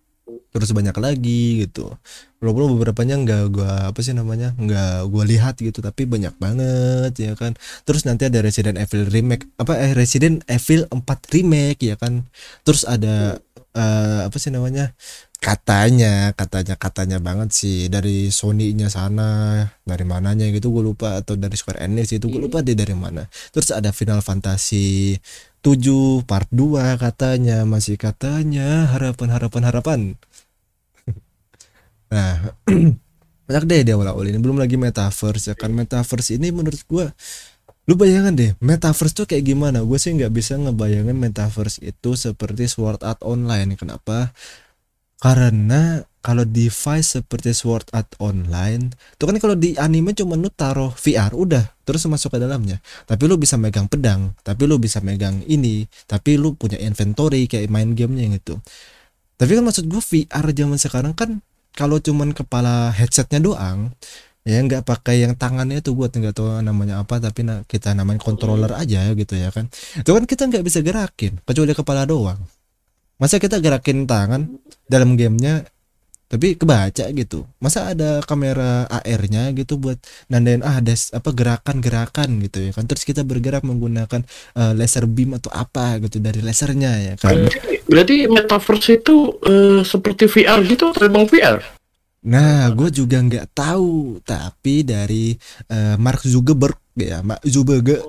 [0.51, 1.95] Terus banyak lagi gitu.
[2.37, 7.33] Walaupun beberapanya nggak gua apa sih namanya nggak gua lihat gitu tapi banyak banget ya
[7.33, 7.53] kan.
[7.87, 12.25] Terus nanti ada Resident Evil remake apa eh Resident Evil 4 remake ya kan.
[12.65, 13.41] Terus ada
[13.77, 14.91] eh, apa sih namanya
[15.37, 17.77] katanya katanya katanya banget sih.
[17.93, 21.21] Dari Sony-nya sana dari mananya gitu gue lupa.
[21.21, 23.29] Atau dari Square Enix itu gue lupa deh dari mana.
[23.53, 25.15] Terus ada Final Fantasy
[25.61, 27.63] 7 part 2 katanya.
[27.69, 30.01] Masih katanya harapan harapan harapan
[32.07, 32.55] nah
[33.47, 34.39] banyak deh di awal-awal ini.
[34.43, 35.71] Belum lagi metaverse ya kan?
[35.71, 37.07] Metaverse ini menurut gua
[37.87, 39.79] lu bayangin deh metaverse tuh kayak gimana?
[39.81, 43.79] Gue sih nggak bisa ngebayangin metaverse itu seperti Sword Art Online.
[43.79, 44.35] Kenapa?
[45.17, 50.91] Karena kalau device seperti Sword Art Online itu kan kalau di anime cuma lu taruh
[50.91, 52.83] VR udah terus masuk ke dalamnya.
[53.07, 57.71] Tapi lu bisa megang pedang tapi lu bisa megang ini tapi lu punya inventory kayak
[57.71, 58.59] main gamenya gitu.
[59.39, 61.39] Tapi kan maksud gue VR zaman sekarang kan
[61.71, 63.95] kalau cuman kepala headsetnya doang
[64.47, 68.15] ya nggak pakai yang tangannya tuh buat nggak tahu namanya apa tapi na- kita namain
[68.15, 69.67] controller aja gitu ya kan.
[69.99, 72.39] Itu kan kita nggak bisa gerakin kecuali kepala doang.
[73.19, 74.47] Masa kita gerakin tangan
[74.87, 75.67] dalam gamenya
[76.31, 77.43] tapi kebaca gitu.
[77.59, 79.99] Masa ada kamera AR-nya gitu buat
[80.31, 82.87] nandain ah ada apa gerakan-gerakan gitu ya kan.
[82.87, 84.23] Terus kita bergerak menggunakan
[84.55, 87.51] eh, laser beam atau apa gitu dari lasernya ya kan.
[87.87, 91.76] Berarti, metaverse itu eh, seperti VR gitu atau emang VR
[92.25, 95.37] Nah, gue juga nggak tahu, tapi dari
[95.69, 98.01] eh, Mark Zuckerberg ya, Mak Zuckerberg,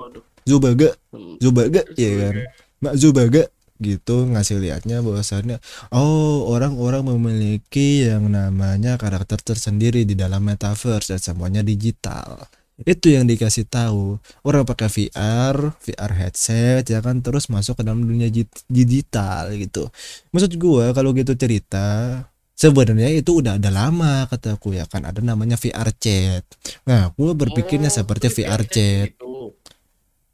[0.48, 0.96] Zuckerberg,
[1.38, 2.34] Zuckerberg, ya kan,
[2.80, 5.62] Mak Zuckerberg gitu ngasih lihatnya bahwasannya
[5.94, 12.42] oh orang-orang memiliki yang namanya karakter tersendiri di dalam metaverse dan semuanya digital.
[12.78, 14.22] Itu yang dikasih tahu.
[14.46, 18.30] Orang pakai VR VR headset ya kan terus masuk ke dalam dunia
[18.70, 19.90] digital gitu.
[20.30, 22.22] Maksud gua kalau gitu cerita
[22.58, 25.06] sebenarnya itu udah ada lama kataku ya kan.
[25.06, 26.42] Ada namanya VR chat.
[26.82, 29.14] Nah gua berpikirnya seperti VR chat.
[29.14, 29.54] gitu.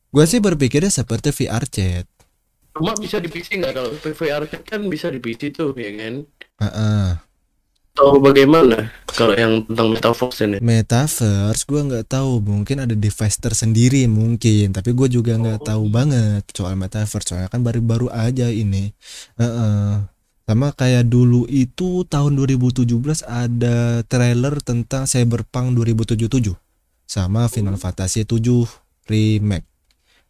[0.08, 2.08] gua sih berpikirnya seperti VR chat.
[2.74, 3.72] Cuma bisa di PC nggak?
[3.76, 6.14] Kalau VR kan bisa di PC tuh ya kan?
[6.64, 7.08] Heeh.
[7.94, 8.90] atau bagaimana?
[9.06, 10.58] Kalau yang tentang metaverse ini?
[10.58, 12.42] Metaverse gue nggak tahu.
[12.42, 14.74] Mungkin ada device tersendiri mungkin.
[14.74, 17.30] Tapi gue juga nggak tahu banget soal metaverse.
[17.30, 18.90] Soalnya kan baru-baru aja ini.
[19.38, 20.13] Heeh.
[20.44, 22.84] Sama kayak dulu itu tahun 2017
[23.24, 26.52] ada trailer tentang Cyberpunk 2077
[27.08, 28.40] sama Final Fantasy 7
[29.08, 29.74] remake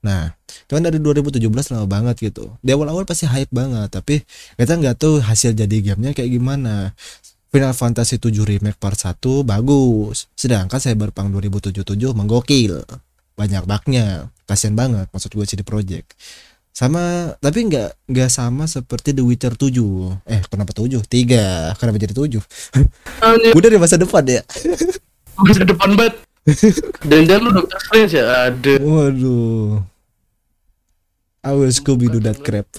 [0.05, 2.53] Nah, itu kan dari 2017 lama banget gitu.
[2.61, 4.21] Di awal-awal pasti hype banget, tapi
[4.61, 6.93] kita nggak tahu hasil jadi gamenya kayak gimana.
[7.49, 9.17] Final Fantasy 7 Remake Part 1
[9.49, 12.85] bagus, sedangkan Cyberpunk 2077 menggokil.
[13.35, 16.13] Banyak bugnya, kasian banget maksud gue CD Projekt.
[16.75, 19.71] Sama tapi nggak nggak sama seperti The Witcher 7.
[20.27, 20.99] Eh, kenapa 7?
[21.01, 21.79] 3.
[21.79, 22.43] Kenapa jadi 7?
[23.23, 24.43] Hanya Udah di masa depan ya.
[25.35, 26.15] masa depan banget
[27.03, 29.81] dan jangan lu dokter Strange ya ada Waduh.
[31.41, 32.67] I will Scooby do that crap.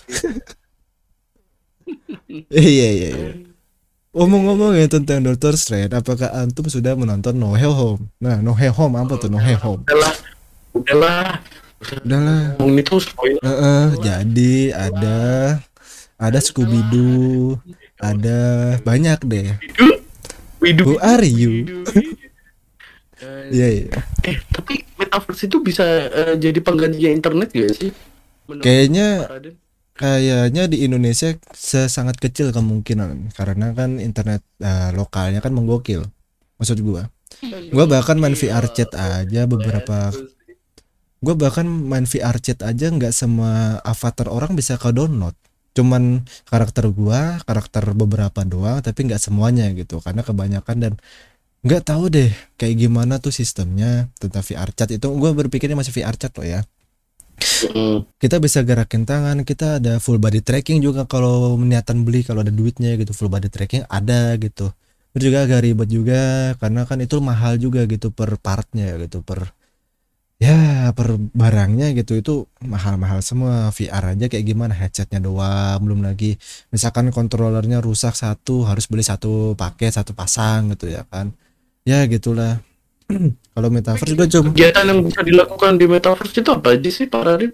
[2.51, 3.31] Iya iya iya.
[4.12, 8.12] Ngomong-ngomong ya tentang Doctor Strange, apakah antum sudah menonton No Way Home?
[8.19, 9.84] Nah, No Way Home apa tuh No Way Home?
[9.84, 10.13] udahlah
[10.73, 11.39] udahlah
[12.02, 12.41] udahlah.
[12.58, 13.41] Ngomongin itu spoiler.
[13.43, 15.19] Heeh, jadi ada
[16.15, 17.60] ada Scooby Doo
[18.00, 18.39] ada
[18.84, 19.48] banyak deh.
[20.60, 21.84] Widu Who are you?
[23.52, 24.00] Iya iya.
[24.26, 27.91] Eh tapi metaverse itu bisa eh, jadi penggantinya internet gak sih?
[28.50, 29.08] Menurut kayaknya
[29.95, 33.36] kayaknya di Indonesia sesangat kecil kemungkinan.
[33.36, 36.04] Karena kan internet eh, lokalnya kan menggokil.
[36.60, 37.08] Maksud gua.
[37.71, 40.12] Gua bahkan main VR chat aja beberapa
[41.26, 45.34] gua bahkan main VR chat aja nggak semua avatar orang bisa ke download.
[45.74, 49.98] Cuman karakter gua karakter beberapa doang tapi nggak semuanya gitu.
[50.06, 50.94] Karena kebanyakan dan
[51.66, 52.30] nggak tahu deh
[52.62, 54.94] kayak gimana tuh sistemnya tentang VR chat.
[54.94, 56.62] Itu gua berpikirnya masih VR chat loh ya.
[57.36, 58.08] Mm.
[58.16, 62.48] kita bisa gerakin tangan kita ada full body tracking juga kalau niatan beli kalau ada
[62.48, 64.72] duitnya gitu full body tracking ada gitu.
[65.12, 66.22] Terus juga agak ribet juga
[66.60, 69.52] karena kan itu mahal juga gitu per partnya gitu per
[70.36, 73.71] ya per barangnya gitu itu mahal-mahal semua.
[73.71, 74.74] VR aja kayak gimana?
[74.76, 76.36] Headsetnya doang belum lagi.
[76.71, 81.32] Misalkan kontrolernya rusak satu harus beli satu paket satu pasang gitu ya kan?
[81.88, 82.60] Ya gitulah.
[83.56, 87.21] Kalau metaverse udah cuma kegiatan yang bisa dilakukan di metaverse itu apa aja sih Pak
[87.21, 87.52] Raden?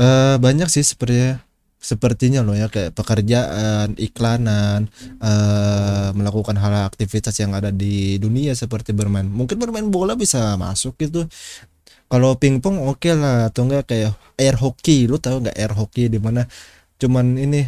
[0.00, 1.42] Eh, banyak sih sepertinya
[1.80, 4.86] sepertinya loh ya kayak pekerjaan, iklanan,
[5.18, 9.24] eh melakukan hal aktivitas yang ada di dunia seperti bermain.
[9.26, 11.24] Mungkin bermain bola bisa masuk gitu.
[12.10, 15.08] Kalau pingpong oke lah atau enggak kayak air hockey.
[15.08, 16.44] Lu tahu nggak air hockey di mana
[17.00, 17.64] cuman ini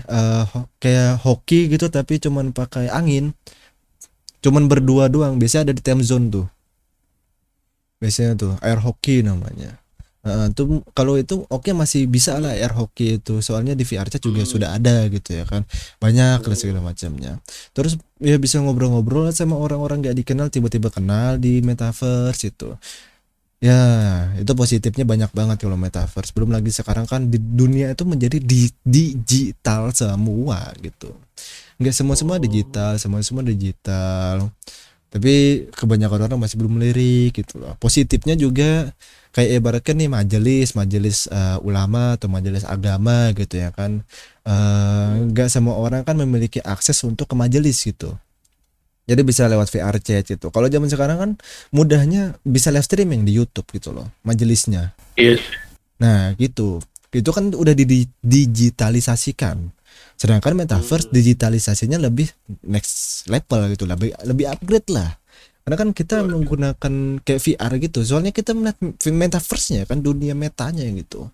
[0.53, 3.33] ho- kayak hoki gitu tapi cuman pakai angin.
[4.43, 5.39] Cuman berdua doang.
[5.41, 6.47] Biasanya ada di time zone tuh.
[8.03, 9.82] Biasanya tuh air hockey namanya.
[10.23, 13.43] Heeh, tuh kalau itu oke masih bisa lah air hockey itu.
[13.43, 14.51] Soalnya di VR chat juga Hmm.
[14.55, 15.67] sudah ada gitu ya kan.
[15.99, 17.43] Banyak lah segala macamnya.
[17.75, 22.79] Terus ya bisa ngobrol-ngobrol sama orang-orang gak dikenal tiba-tiba kenal di metaverse itu.
[23.63, 23.79] Ya
[24.39, 26.31] itu positifnya banyak banget kalau metaverse.
[26.35, 31.15] Belum lagi sekarang kan di dunia itu menjadi di digital semua gitu.
[31.83, 34.51] Nggak semua semua digital semua semua digital
[35.13, 38.97] tapi kebanyakan orang masih belum lirik gitu loh positifnya juga
[39.37, 44.01] kayak ibaratkan nih majelis majelis eh, ulama atau majelis agama gitu ya kan
[44.43, 48.11] Eh, nggak semua orang kan memiliki akses untuk ke majelis gitu
[49.07, 51.31] jadi bisa lewat VR chat gitu kalau zaman sekarang kan
[51.71, 55.39] mudahnya bisa live streaming di YouTube gitu loh majelisnya Iya.
[56.03, 56.83] Nah, gitu.
[57.15, 59.71] Itu kan udah di digitalisasikan.
[60.23, 62.31] Sedangkan metaverse digitalisasinya lebih
[62.63, 65.19] next level gitu, lebih lebih upgrade lah.
[65.67, 68.07] Karena kan kita menggunakan kayak VR gitu.
[68.07, 71.27] Soalnya kita melihat metaverse-nya kan dunia metanya gitu.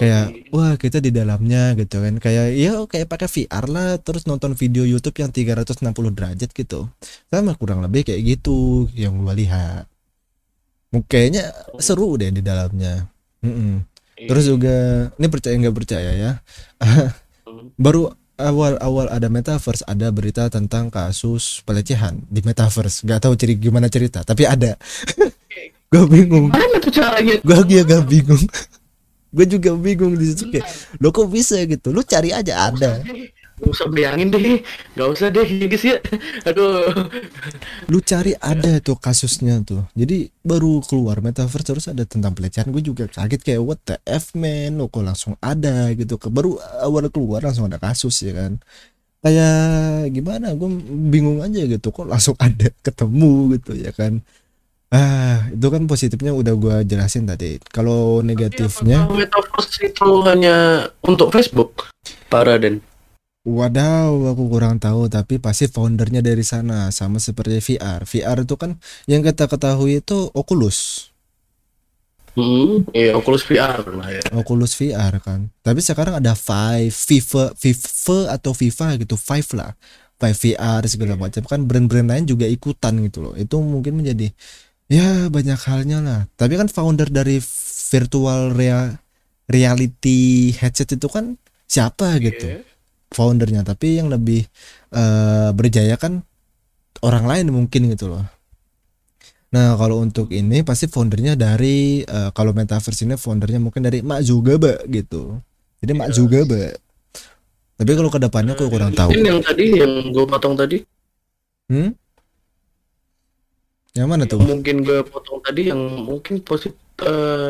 [0.00, 2.16] Kayak wah, kita di dalamnya gitu kan.
[2.16, 6.88] Kayak ya kayak pakai VR lah terus nonton video YouTube yang 360 derajat gitu.
[7.28, 9.84] Sama kurang lebih kayak gitu yang gua lihat.
[11.04, 11.52] Kayaknya
[11.84, 13.12] seru deh di dalamnya.
[13.44, 13.84] Mm-mm.
[14.24, 16.32] Terus juga ini percaya nggak percaya ya.
[17.84, 23.04] Baru awal-awal ada metaverse ada berita tentang kasus pelecehan di metaverse.
[23.04, 24.76] Gak tahu ciri gimana cerita, tapi ada.
[25.92, 26.48] gue bingung.
[26.48, 27.36] Mana tuh caranya?
[27.44, 28.44] Gue juga bingung.
[29.36, 30.68] gue juga bingung di situ kayak,
[31.00, 31.88] lo kok bisa gitu?
[31.92, 33.00] Lu cari aja ada.
[33.62, 34.58] Gak usah bayangin deh,
[34.98, 35.96] gak usah deh ya guys ya.
[36.50, 36.90] Aduh.
[37.86, 39.86] Lu cari ada tuh kasusnya tuh.
[39.94, 42.74] Jadi baru keluar metaverse terus ada tentang pelecehan.
[42.74, 46.18] Gue juga kaget kayak what the f man, lo kok langsung ada gitu.
[46.18, 48.58] Ke- Baru awal keluar langsung ada kasus ya kan.
[49.22, 50.58] Kayak gimana?
[50.58, 50.66] Gue
[51.06, 51.94] bingung aja gitu.
[51.94, 54.18] Kok langsung ada ketemu gitu ya kan.
[54.92, 57.56] Ah, itu kan positifnya udah gua jelasin tadi.
[57.72, 61.88] Kalau negatifnya, Metaverse itu hanya untuk Facebook,
[62.28, 62.84] Pak Raden.
[63.42, 65.10] Wadaw, aku kurang tahu.
[65.10, 68.06] Tapi pasti foundernya dari sana, sama seperti VR.
[68.06, 68.78] VR itu kan
[69.10, 71.10] yang kita ketahui itu Oculus.
[72.32, 74.22] Hmm, iya Oculus VR lah ya.
[74.32, 75.52] Oculus VR kan.
[75.60, 79.76] Tapi sekarang ada Vive, FIFA, FIFA atau FIFA gitu, Vive lah.
[80.16, 83.34] Vive VR segala macam kan brand-brand lain juga ikutan gitu loh.
[83.36, 84.32] Itu mungkin menjadi
[84.88, 86.20] ya banyak halnya lah.
[86.40, 87.36] Tapi kan founder dari
[87.92, 88.96] virtual rea-
[89.50, 91.36] reality headset itu kan
[91.68, 92.64] siapa gitu.
[93.12, 94.44] Foundernya, tapi yang lebih
[94.92, 96.24] eh, berjaya kan
[97.04, 98.24] orang lain mungkin gitu loh.
[99.52, 104.24] Nah, kalau untuk ini pasti foundernya dari eh, kalau metaverse ini foundernya mungkin dari Mak
[104.24, 105.36] Zuckerberg gitu.
[105.84, 106.80] Jadi Mak Zuckerberg.
[107.76, 109.12] Tapi kalau ke depannya aku kurang tahu.
[109.12, 110.78] Mungkin yang tadi yang gue potong tadi,
[111.72, 111.96] Hmm?
[113.92, 114.40] Yang mana tuh?
[114.40, 116.80] mungkin gue potong tadi yang mungkin positif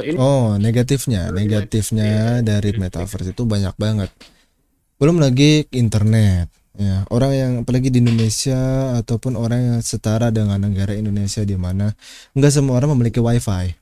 [0.02, 4.10] ini Oh, negatifnya, negatifnya dari metaverse itu banyak banget.
[5.02, 6.46] Belum lagi internet.
[6.78, 11.90] Ya, orang yang apalagi di Indonesia ataupun orang yang setara dengan negara Indonesia di mana
[12.38, 13.74] nggak semua orang memiliki wifi.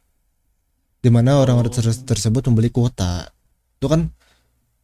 [1.01, 3.29] di mana orang-orang ter- tersebut membeli kuota.
[3.77, 4.13] Itu kan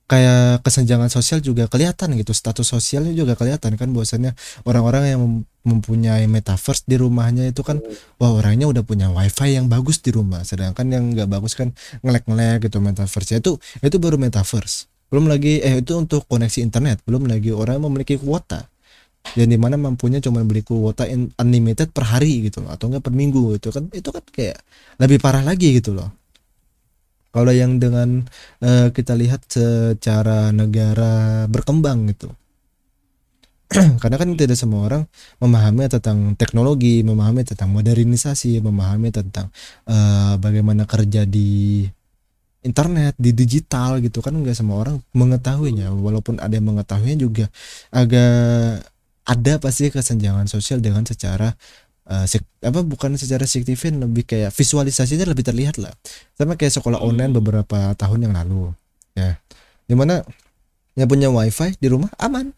[0.08, 4.32] kayak kesenjangan sosial juga kelihatan gitu status sosialnya juga kelihatan kan bahwasannya
[4.68, 7.80] orang-orang yang mem- mempunyai metaverse di rumahnya itu kan
[8.20, 10.44] wah orangnya udah punya wifi yang bagus di rumah.
[10.44, 11.72] Sedangkan yang nggak bagus kan
[12.04, 17.02] ngelek-ngelek gitu metaverse itu itu baru metaverse belum lagi eh itu untuk koneksi internet.
[17.06, 18.66] Belum lagi orang memiliki kuota.
[19.34, 21.06] Yang di mana mampunya cuma beli kuota
[21.42, 23.90] unlimited per hari gitu loh atau enggak per minggu gitu kan.
[23.90, 24.58] Itu kan kayak
[25.02, 26.10] lebih parah lagi gitu loh.
[27.34, 28.24] Kalau yang dengan
[28.64, 32.32] eh, kita lihat secara negara berkembang gitu.
[34.02, 35.02] Karena kan tidak semua orang
[35.42, 39.50] memahami tentang teknologi memahami tentang modernisasi memahami tentang
[39.90, 41.82] eh, bagaimana kerja di
[42.66, 45.94] internet di digital gitu kan nggak semua orang mengetahuinya.
[45.94, 47.46] Walaupun ada yang mengetahuinya juga
[47.94, 48.82] agak
[49.26, 51.54] ada pasti kesenjangan sosial dengan secara
[52.26, 55.94] sik- apa bukan secara signifikan lebih kayak visualisasinya lebih terlihat lah.
[56.34, 58.74] Sama kayak sekolah online beberapa tahun yang lalu
[59.14, 59.38] ya.
[59.86, 60.26] Di mana
[60.98, 62.50] yang punya wifi di rumah aman.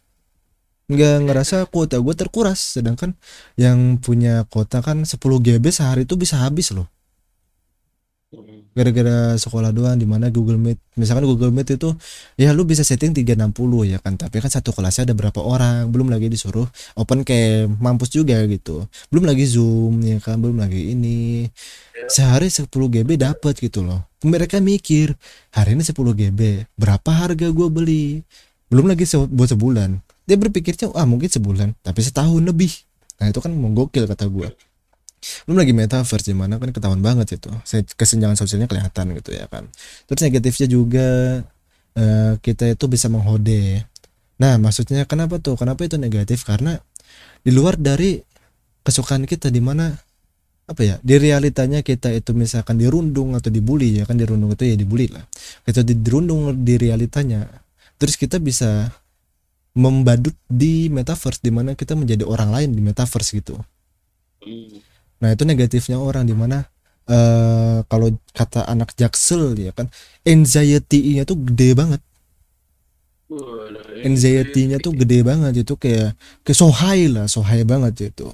[0.89, 3.13] Nggak ngerasa kuota gue terkuras sedangkan
[3.61, 6.89] yang punya kuota kan 10 GB sehari itu bisa habis loh
[8.79, 11.91] gara-gara sekolah doang di mana Google Meet misalkan Google Meet itu
[12.39, 13.51] ya lu bisa setting 360
[13.91, 14.15] ya kan?
[14.15, 18.87] Tapi kan satu kelasnya ada berapa orang belum lagi disuruh open cam mampus juga gitu.
[19.11, 20.39] Belum lagi Zoom ya kan?
[20.39, 21.51] Belum lagi ini.
[22.07, 24.07] Sehari 10 GB dapat gitu loh.
[24.23, 25.19] Mereka mikir
[25.51, 26.41] hari ini 10 GB
[26.79, 28.23] berapa harga gua beli?
[28.71, 29.99] Belum lagi se- buat sebulan.
[30.25, 32.71] Dia berpikirnya ah mungkin sebulan tapi setahun lebih.
[33.19, 34.55] Nah itu kan menggokil kata gua
[35.47, 37.51] belum lagi metaverse di mana kan ketahuan banget itu.
[37.67, 39.67] Se- kesenjangan sosialnya kelihatan gitu ya kan.
[40.07, 41.09] Terus negatifnya juga
[41.99, 43.85] eh, kita itu bisa menghode.
[44.43, 45.59] Nah maksudnya kenapa tuh?
[45.59, 46.47] Kenapa itu negatif?
[46.47, 46.79] Karena
[47.43, 48.19] di luar dari
[48.87, 49.93] kesukaan kita di mana
[50.69, 54.77] apa ya di realitanya kita itu misalkan dirundung atau dibully ya kan dirundung itu ya
[54.79, 55.25] dibully lah.
[55.67, 57.47] Kita di- dirundung di realitanya
[57.99, 58.93] terus kita bisa
[59.79, 63.57] membadut di metaverse di mana kita menjadi orang lain di metaverse gitu
[65.23, 66.63] Nah itu negatifnya orang di mana
[67.09, 69.89] eh kalau kata anak jaksel ya kan
[70.29, 72.01] anxiety-nya tuh gede banget.
[74.09, 78.25] Anxiety-nya tuh gede banget itu kayak ke so high lah, so high banget itu.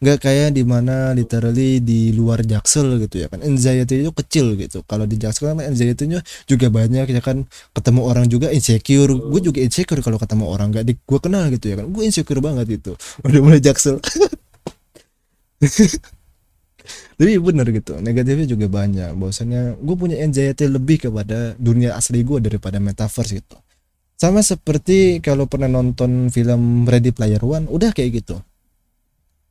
[0.00, 3.44] Nggak kayak di mana literally di luar jaksel gitu ya kan.
[3.44, 4.80] Anxiety itu kecil gitu.
[4.88, 7.44] Kalau di jaksel kan anxiety-nya juga banyak ya kan.
[7.76, 9.12] Ketemu orang juga insecure.
[9.12, 11.86] Gue juga insecure kalau ketemu orang nggak di gue kenal gitu ya kan.
[11.92, 12.92] Gue insecure banget itu.
[13.24, 14.00] Udah mulai jaksel.
[17.20, 19.12] tapi bener gitu negatifnya juga banyak.
[19.12, 23.56] Bahwasannya gue punya anxiety lebih kepada dunia asli gue daripada metaverse gitu.
[24.20, 28.36] Sama seperti kalau pernah nonton film Ready Player One udah kayak gitu.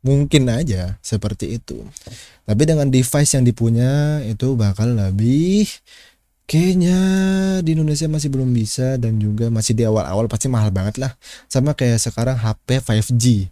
[0.06, 1.84] Mungkin aja seperti itu.
[2.46, 5.66] Tapi dengan device yang dipunya itu bakal lebih
[6.50, 6.98] kayaknya
[7.62, 11.14] di Indonesia masih belum bisa dan juga masih di awal-awal pasti mahal banget lah.
[11.46, 13.50] Sama kayak sekarang HP 5G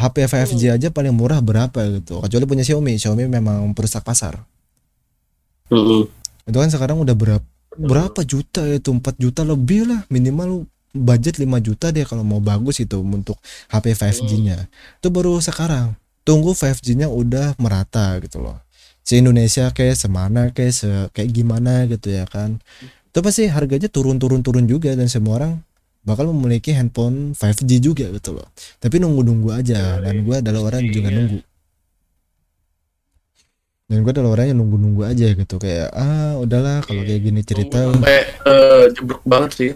[0.00, 2.24] HP 5G aja paling murah berapa gitu.
[2.24, 2.96] Kecuali punya Xiaomi.
[2.96, 4.40] Xiaomi memang perusak pasar.
[5.70, 6.10] Mm-mm.
[6.50, 7.46] itu kan sekarang udah berapa
[7.78, 8.90] berapa juta itu?
[8.90, 10.02] 4 juta lebih lah.
[10.10, 13.38] Minimal budget 5 juta deh kalau mau bagus itu untuk
[13.70, 14.58] HP 5G nya
[14.98, 15.94] itu baru sekarang.
[16.26, 18.58] Tunggu 5G nya udah merata gitu loh.
[19.06, 22.58] Si Indonesia kayak semana kayak se kayak gimana gitu ya kan.
[23.10, 25.52] Itu pasti harganya turun-turun-turun juga dan semua orang
[26.00, 28.48] bakal memiliki handphone 5G juga gitu loh.
[28.80, 31.38] Tapi nunggu-nunggu aja dan gue adalah orang yang juga nunggu.
[33.90, 37.90] Dan gue adalah orang yang nunggu-nunggu aja gitu kayak ah udahlah kalau kayak gini cerita.
[37.90, 39.70] sampai eh, jeblok banget sih.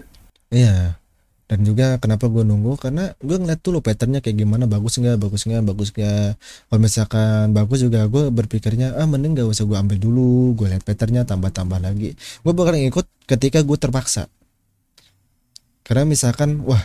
[0.49, 0.97] Iya.
[1.45, 2.73] Dan juga kenapa gue nunggu?
[2.81, 6.41] Karena gue ngeliat dulu patternnya kayak gimana bagus nggak bagus nggak bagus nggak.
[6.41, 10.81] Kalau misalkan bagus juga gue berpikirnya ah mending gak usah gue ambil dulu gue lihat
[10.81, 12.17] patternnya tambah tambah lagi.
[12.41, 14.25] Gue bakal ngikut ketika gue terpaksa
[15.85, 16.81] karena misalkan wah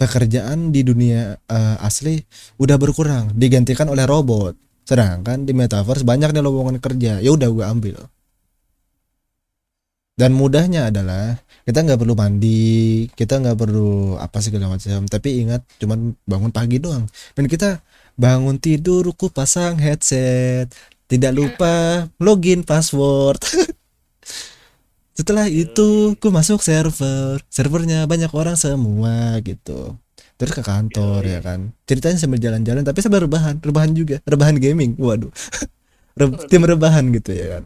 [0.00, 2.16] pekerjaan di dunia eh, asli
[2.56, 4.56] udah berkurang digantikan oleh robot.
[4.88, 7.96] Sedangkan di metaverse banyak nih lowongan kerja ya udah gue ambil.
[10.18, 15.62] Dan mudahnya adalah kita nggak perlu mandi kita nggak perlu apa segala macam tapi ingat
[15.76, 17.04] cuman bangun pagi doang.
[17.36, 17.84] Dan kita
[18.16, 20.72] bangun tidur ku pasang headset
[21.06, 23.38] tidak lupa login password
[25.18, 27.42] setelah itu ku masuk server.
[27.50, 29.98] Servernya banyak orang semua gitu.
[30.38, 31.60] Terus ke kantor ya kan.
[31.88, 34.16] Ceritanya sambil jalan-jalan tapi sambil rebahan rebahan juga.
[34.22, 35.30] Rebahan gaming waduh.
[36.20, 37.64] Re- tim rebahan gitu ya kan.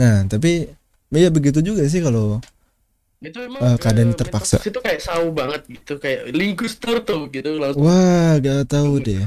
[0.00, 0.66] Nah tapi
[1.14, 2.42] ya begitu juga sih kalau
[3.24, 4.60] itu emang Eh, keadaan eh, terpaksa.
[4.60, 5.96] itu kayak sau banget gitu.
[5.96, 7.80] Kayak linkus turtle gitu langsung.
[7.86, 9.20] Wah, gak tahu deh.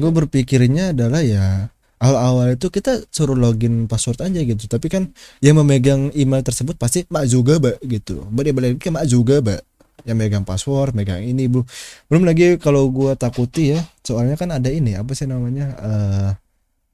[0.00, 1.68] Gue berpikirnya adalah ya
[2.04, 4.68] awal-awal itu kita suruh login password aja gitu.
[4.68, 5.08] Tapi kan
[5.40, 8.28] yang memegang email tersebut pasti mak juga mbak gitu.
[8.28, 9.64] Balik balik ke mak juga mbak.
[10.04, 11.64] Yang megang password megang ini belum
[12.12, 16.30] belum lagi kalau gua takuti ya soalnya kan ada ini apa sih namanya eh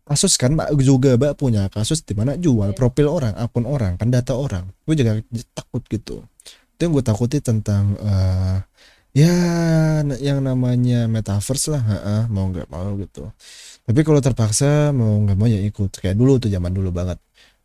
[0.07, 4.15] kasus kan mak juga mbak punya kasus di mana jual profil orang akun orang kan
[4.15, 4.71] data orang.
[4.87, 5.19] Gue juga
[5.51, 6.23] takut gitu.
[6.79, 8.59] Itu yang gue takuti tentang eh
[9.11, 9.35] ya
[10.23, 13.27] yang namanya metaverse lah heeh, mau nggak mau gitu
[13.87, 15.91] tapi kalau terpaksa mau nggak mau ya ikut.
[16.03, 17.19] Kayak dulu tuh zaman dulu banget.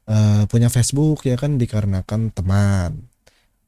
[0.09, 2.91] Eh punya Facebook ya kan dikarenakan teman.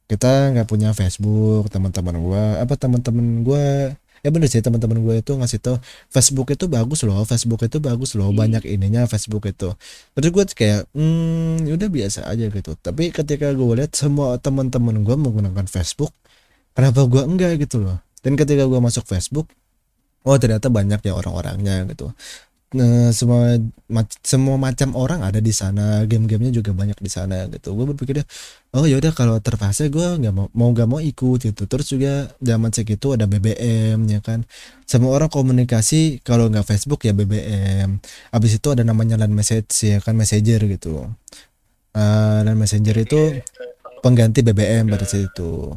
[0.09, 3.95] Kita nggak punya Facebook teman-teman gua apa teman-teman gua.
[4.25, 5.77] Ya bener sih teman-teman gue itu ngasih tau
[6.09, 9.69] Facebook itu bagus loh Facebook itu bagus loh banyak ininya Facebook itu.
[10.17, 12.73] Terus gue kayak hmm udah biasa aja gitu.
[12.81, 16.11] Tapi ketika gue lihat semua teman-teman gue menggunakan Facebook
[16.77, 17.97] kenapa gua enggak gitu loh?
[18.21, 19.49] Dan ketika gua masuk Facebook
[20.27, 22.11] oh ternyata banyak ya orang-orangnya gitu.
[22.75, 23.55] Nah, semua
[23.87, 27.71] mac- semua macam orang ada di sana game-gamenya juga banyak di sana gitu.
[27.71, 28.27] Gue berpikirnya
[28.75, 31.63] oh yaudah kalau terpaksa gue nggak mau mau nggak mau ikut gitu.
[31.63, 34.43] Terus juga zaman segitu ada BBM ya kan.
[34.83, 38.03] Semua orang komunikasi kalau nggak Facebook ya BBM
[38.35, 41.07] habis itu ada namanya LAN message ya kan messenger gitu.
[41.95, 43.19] Eh LAN messenger itu
[44.03, 45.71] pengganti BBM pada saat itu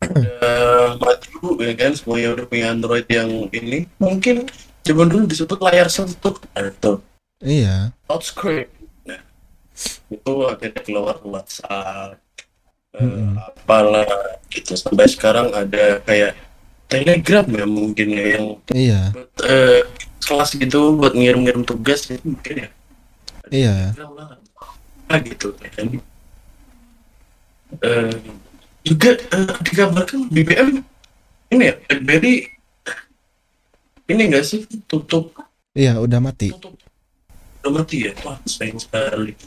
[0.00, 1.92] udah maju ya kan?
[1.92, 3.84] Semuanya udah punya Android yang ini.
[4.00, 4.48] Mungkin
[4.84, 6.36] zaman dulu disebut layar sentuh.
[6.56, 7.04] Atau
[7.44, 7.92] iya.
[8.08, 8.68] Touchscreen.
[9.04, 9.20] Nah
[10.08, 12.18] itu akhirnya keluar WhatsApp.
[12.90, 13.38] Eh, Mm-mm.
[13.38, 14.08] apalah
[14.50, 14.74] gitu.
[14.74, 16.34] Sampai sekarang ada kayak
[16.90, 19.14] Telegram ya mungkin ya yang iya.
[19.14, 19.86] buat, eh,
[20.26, 22.68] kelas gitu buat ngirim-ngirim tugas itu mungkin ya.
[23.50, 23.74] Iya.
[23.94, 24.34] Lah.
[25.06, 25.86] Ah, gitu ya kan?
[27.78, 28.10] Eh,
[28.86, 30.80] juga eh, dikabarkan BBM
[31.50, 32.34] ini ya BlackBerry
[34.10, 34.66] ini enggak sih?
[34.90, 35.30] Tutup.
[35.70, 36.50] Iya udah mati.
[36.50, 36.74] Tutup.
[37.62, 38.12] Udah mati ya?
[38.26, 39.38] Wah sayang sekali.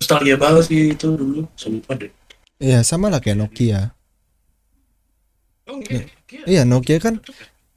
[0.00, 1.44] Nostalgia banget sih itu dulu.
[1.52, 2.12] Sumpah deh.
[2.56, 3.92] Iya sama lah kayak Nokia.
[5.66, 6.06] Oh iya
[6.46, 7.20] iya Nokia kan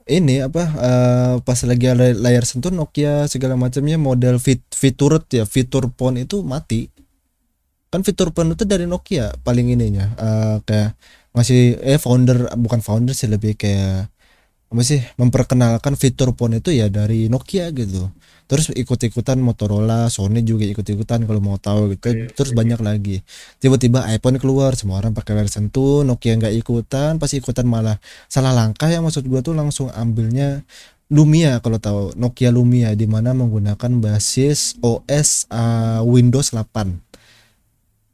[0.07, 5.43] ini apa eh, pas lagi lay- layar sentuh Nokia segala macamnya model fit fitur ya
[5.43, 6.87] fitur phone itu mati
[7.89, 10.93] kan fitur phone itu dari Nokia paling ininya eh, kayak
[11.33, 14.09] masih eh founder bukan founder sih lebih kayak
[14.69, 18.13] apa sih memperkenalkan fitur phone itu ya dari Nokia gitu.
[18.49, 22.13] Terus ikut-ikutan Motorola Sony juga ikut-ikutan kalau mau tahu gitu.
[22.13, 22.57] Oke, terus oke.
[22.57, 23.21] banyak lagi.
[23.61, 27.97] Tiba-tiba iPhone keluar semua orang pakai layar sentuh Nokia nggak ikutan pasti ikutan malah
[28.29, 30.61] salah langkah ya maksud gua tuh langsung ambilnya
[31.09, 32.13] Lumia kalau tahu.
[32.13, 37.08] Nokia Lumia di mana menggunakan basis OS uh, Windows 8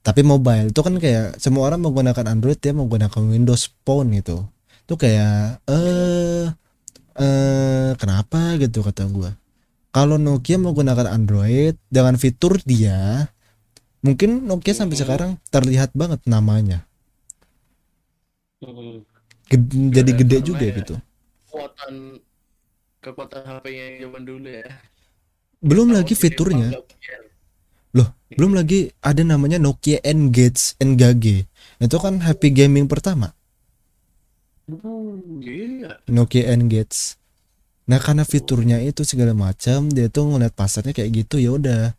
[0.05, 4.37] tapi mobile itu kan kayak semua orang menggunakan Android dia menggunakan Windows Phone itu
[4.85, 6.45] itu kayak eh
[7.19, 9.31] eh kenapa gitu kata gua.
[9.95, 13.29] Kalau Nokia menggunakan Android dengan fitur dia
[14.05, 16.85] mungkin Nokia sampai sekarang terlihat banget namanya.
[18.63, 19.03] Hmm.
[19.51, 20.75] Ged- jadi Ya, gede juga ya.
[20.81, 20.95] gitu.
[21.47, 21.93] Kekuatan
[23.03, 24.67] kekuatan HP-nya yang zaman dulu ya.
[25.63, 26.67] Belum Tahu lagi fiturnya
[28.35, 31.47] belum lagi ada namanya Nokia N-Gage N-Gage
[31.79, 33.31] itu kan HP gaming pertama.
[34.65, 36.01] Hmm, iya.
[36.09, 37.21] Nokia N-Gage.
[37.85, 41.93] Nah karena fiturnya itu segala macam dia tuh ngeliat pasarnya kayak gitu ya udah.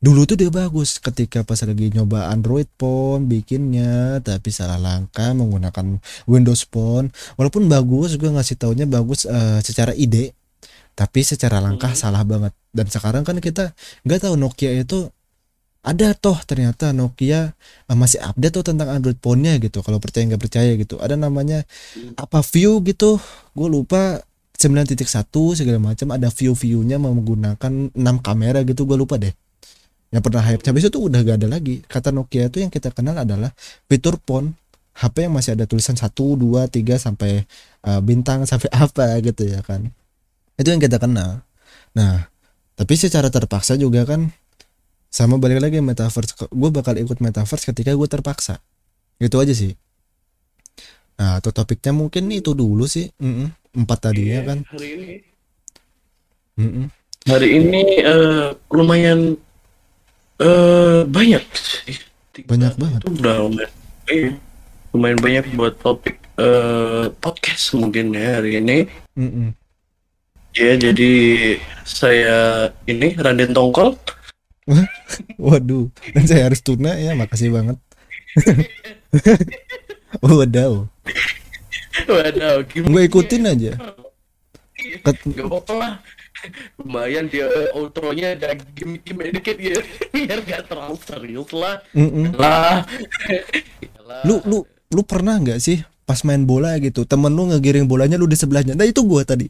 [0.00, 6.00] Dulu tuh dia bagus ketika pas lagi nyoba Android phone bikinnya tapi salah langkah menggunakan
[6.24, 7.12] Windows Phone.
[7.36, 10.32] Walaupun bagus gue ngasih taunya bagus eh, secara ide
[10.96, 12.00] tapi secara langkah Mhm.
[12.00, 12.52] salah banget.
[12.72, 13.76] Dan sekarang kan kita
[14.08, 15.12] nggak tahu Nokia itu
[15.86, 17.54] ada toh ternyata Nokia
[17.86, 20.98] eh, masih update tuh tentang Android phone-nya gitu kalau percaya nggak percaya gitu.
[20.98, 21.62] Ada namanya
[22.18, 23.22] apa view gitu.
[23.54, 24.18] Gue lupa
[24.58, 25.06] 9.1
[25.54, 26.06] segala macam.
[26.10, 29.30] Ada view-viewnya menggunakan 6 kamera gitu gue lupa deh.
[30.10, 30.62] Yang pernah hype.
[30.66, 31.86] Habis itu udah gak ada lagi.
[31.86, 33.54] Kata Nokia itu yang kita kenal adalah
[33.86, 34.58] fitur phone.
[34.96, 37.46] HP yang masih ada tulisan 1 2 3 sampai
[37.86, 39.86] eh, bintang sampai apa gitu ya kan.
[40.58, 41.46] Itu yang kita kenal.
[41.94, 42.26] Nah
[42.76, 44.34] tapi secara terpaksa juga kan
[45.08, 46.48] sama balik lagi metaverse.
[46.48, 48.60] Gue bakal ikut metaverse ketika gue terpaksa.
[49.16, 49.72] Gitu aja sih.
[51.16, 53.08] Nah atau topiknya mungkin itu dulu sih.
[53.16, 53.48] Mm-mm.
[53.76, 54.58] empat tadinya Iya, kan?
[54.72, 55.12] hari ini.
[56.56, 56.86] Mm-mm.
[57.26, 59.36] hari ini eh, lumayan
[60.38, 61.96] eh banyak sih.
[62.32, 63.00] Tiga Banyak banget.
[63.00, 63.72] itu udah lumayan
[64.06, 64.30] iya,
[64.92, 68.76] lumayan banyak buat topik eh podcast mungkin ya hari ini.
[69.16, 69.48] Mm-mm.
[70.52, 71.12] ya jadi
[71.84, 72.38] saya
[72.84, 73.96] ini Randen Tongkol
[75.46, 77.78] waduh dan saya harus tuna ya makasih banget.
[80.22, 80.86] Wadaw.
[82.06, 83.72] Waduh gimana gue ikutin aja.
[85.02, 85.92] Ket- Gak apa-apa lah.
[86.78, 89.76] Lumayan dia outronya ada gimmick-gimmick dikit ya.
[90.14, 91.80] Biar gak terlalu serius lah.
[91.96, 92.36] Mm-mm.
[92.36, 92.84] lah
[93.80, 94.22] Yalah.
[94.28, 94.58] lu lu
[94.92, 97.02] lu pernah nggak sih pas main bola gitu?
[97.08, 98.76] Temen lu ngegiring bolanya lu di sebelahnya.
[98.76, 99.48] Nah itu gua tadi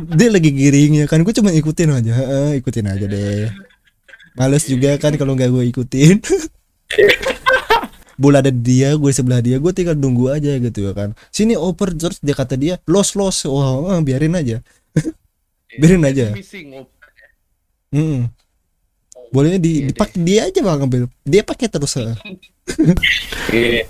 [0.00, 3.52] dia lagi giringnya kan gue cuma ikutin aja Heeh, ikutin aja deh.
[4.32, 6.16] Males juga kan kalau nggak gue ikutin.
[8.16, 11.12] Bola ada di dia gue sebelah dia gue tinggal nunggu aja gitu ya kan.
[11.28, 13.44] Sini oper terus dia kata dia los los.
[13.44, 14.64] Wah eh, biarin aja.
[15.76, 16.32] Biarin aja.
[16.32, 16.86] missing oh.
[17.92, 18.24] Mm-mm.
[19.32, 22.16] bolanya di dipakai dia aja bang ngambil dia pakai terus eh.
[23.52, 23.84] Iya.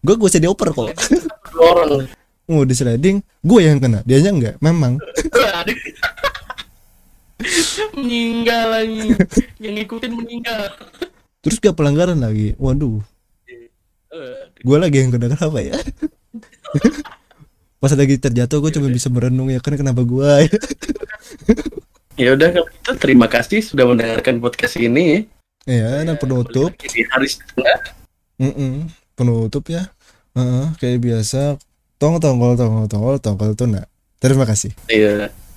[0.00, 0.92] gue gue jadi oper kok
[2.46, 4.06] Orang Oh di sliding gue yang kena.
[4.06, 4.54] Dianya enggak?
[4.62, 5.02] Memang.
[7.98, 9.18] Meninggal lagi
[9.58, 10.70] yang ngikutin meninggal.
[11.42, 12.54] Terus gak pelanggaran lagi?
[12.54, 13.02] Waduh.
[14.14, 15.74] Eh, gue lagi yang kena kenapa ya?
[17.82, 20.48] Pas lagi terjatuh gue cuma bisa merenung ya kan kenapa gue
[22.22, 25.26] ya udah kalau gitu terima kasih sudah mendengarkan podcast ini.
[25.66, 26.70] Ya nah penutup.
[26.78, 27.90] Di hari setengah
[28.38, 28.86] Mm-mm.
[29.18, 29.90] penutup ya.
[30.36, 31.58] Heeh, kayak biasa
[31.96, 33.82] tong tongol tongol tongol tongol tuna
[34.20, 35.32] terima kasih Iya.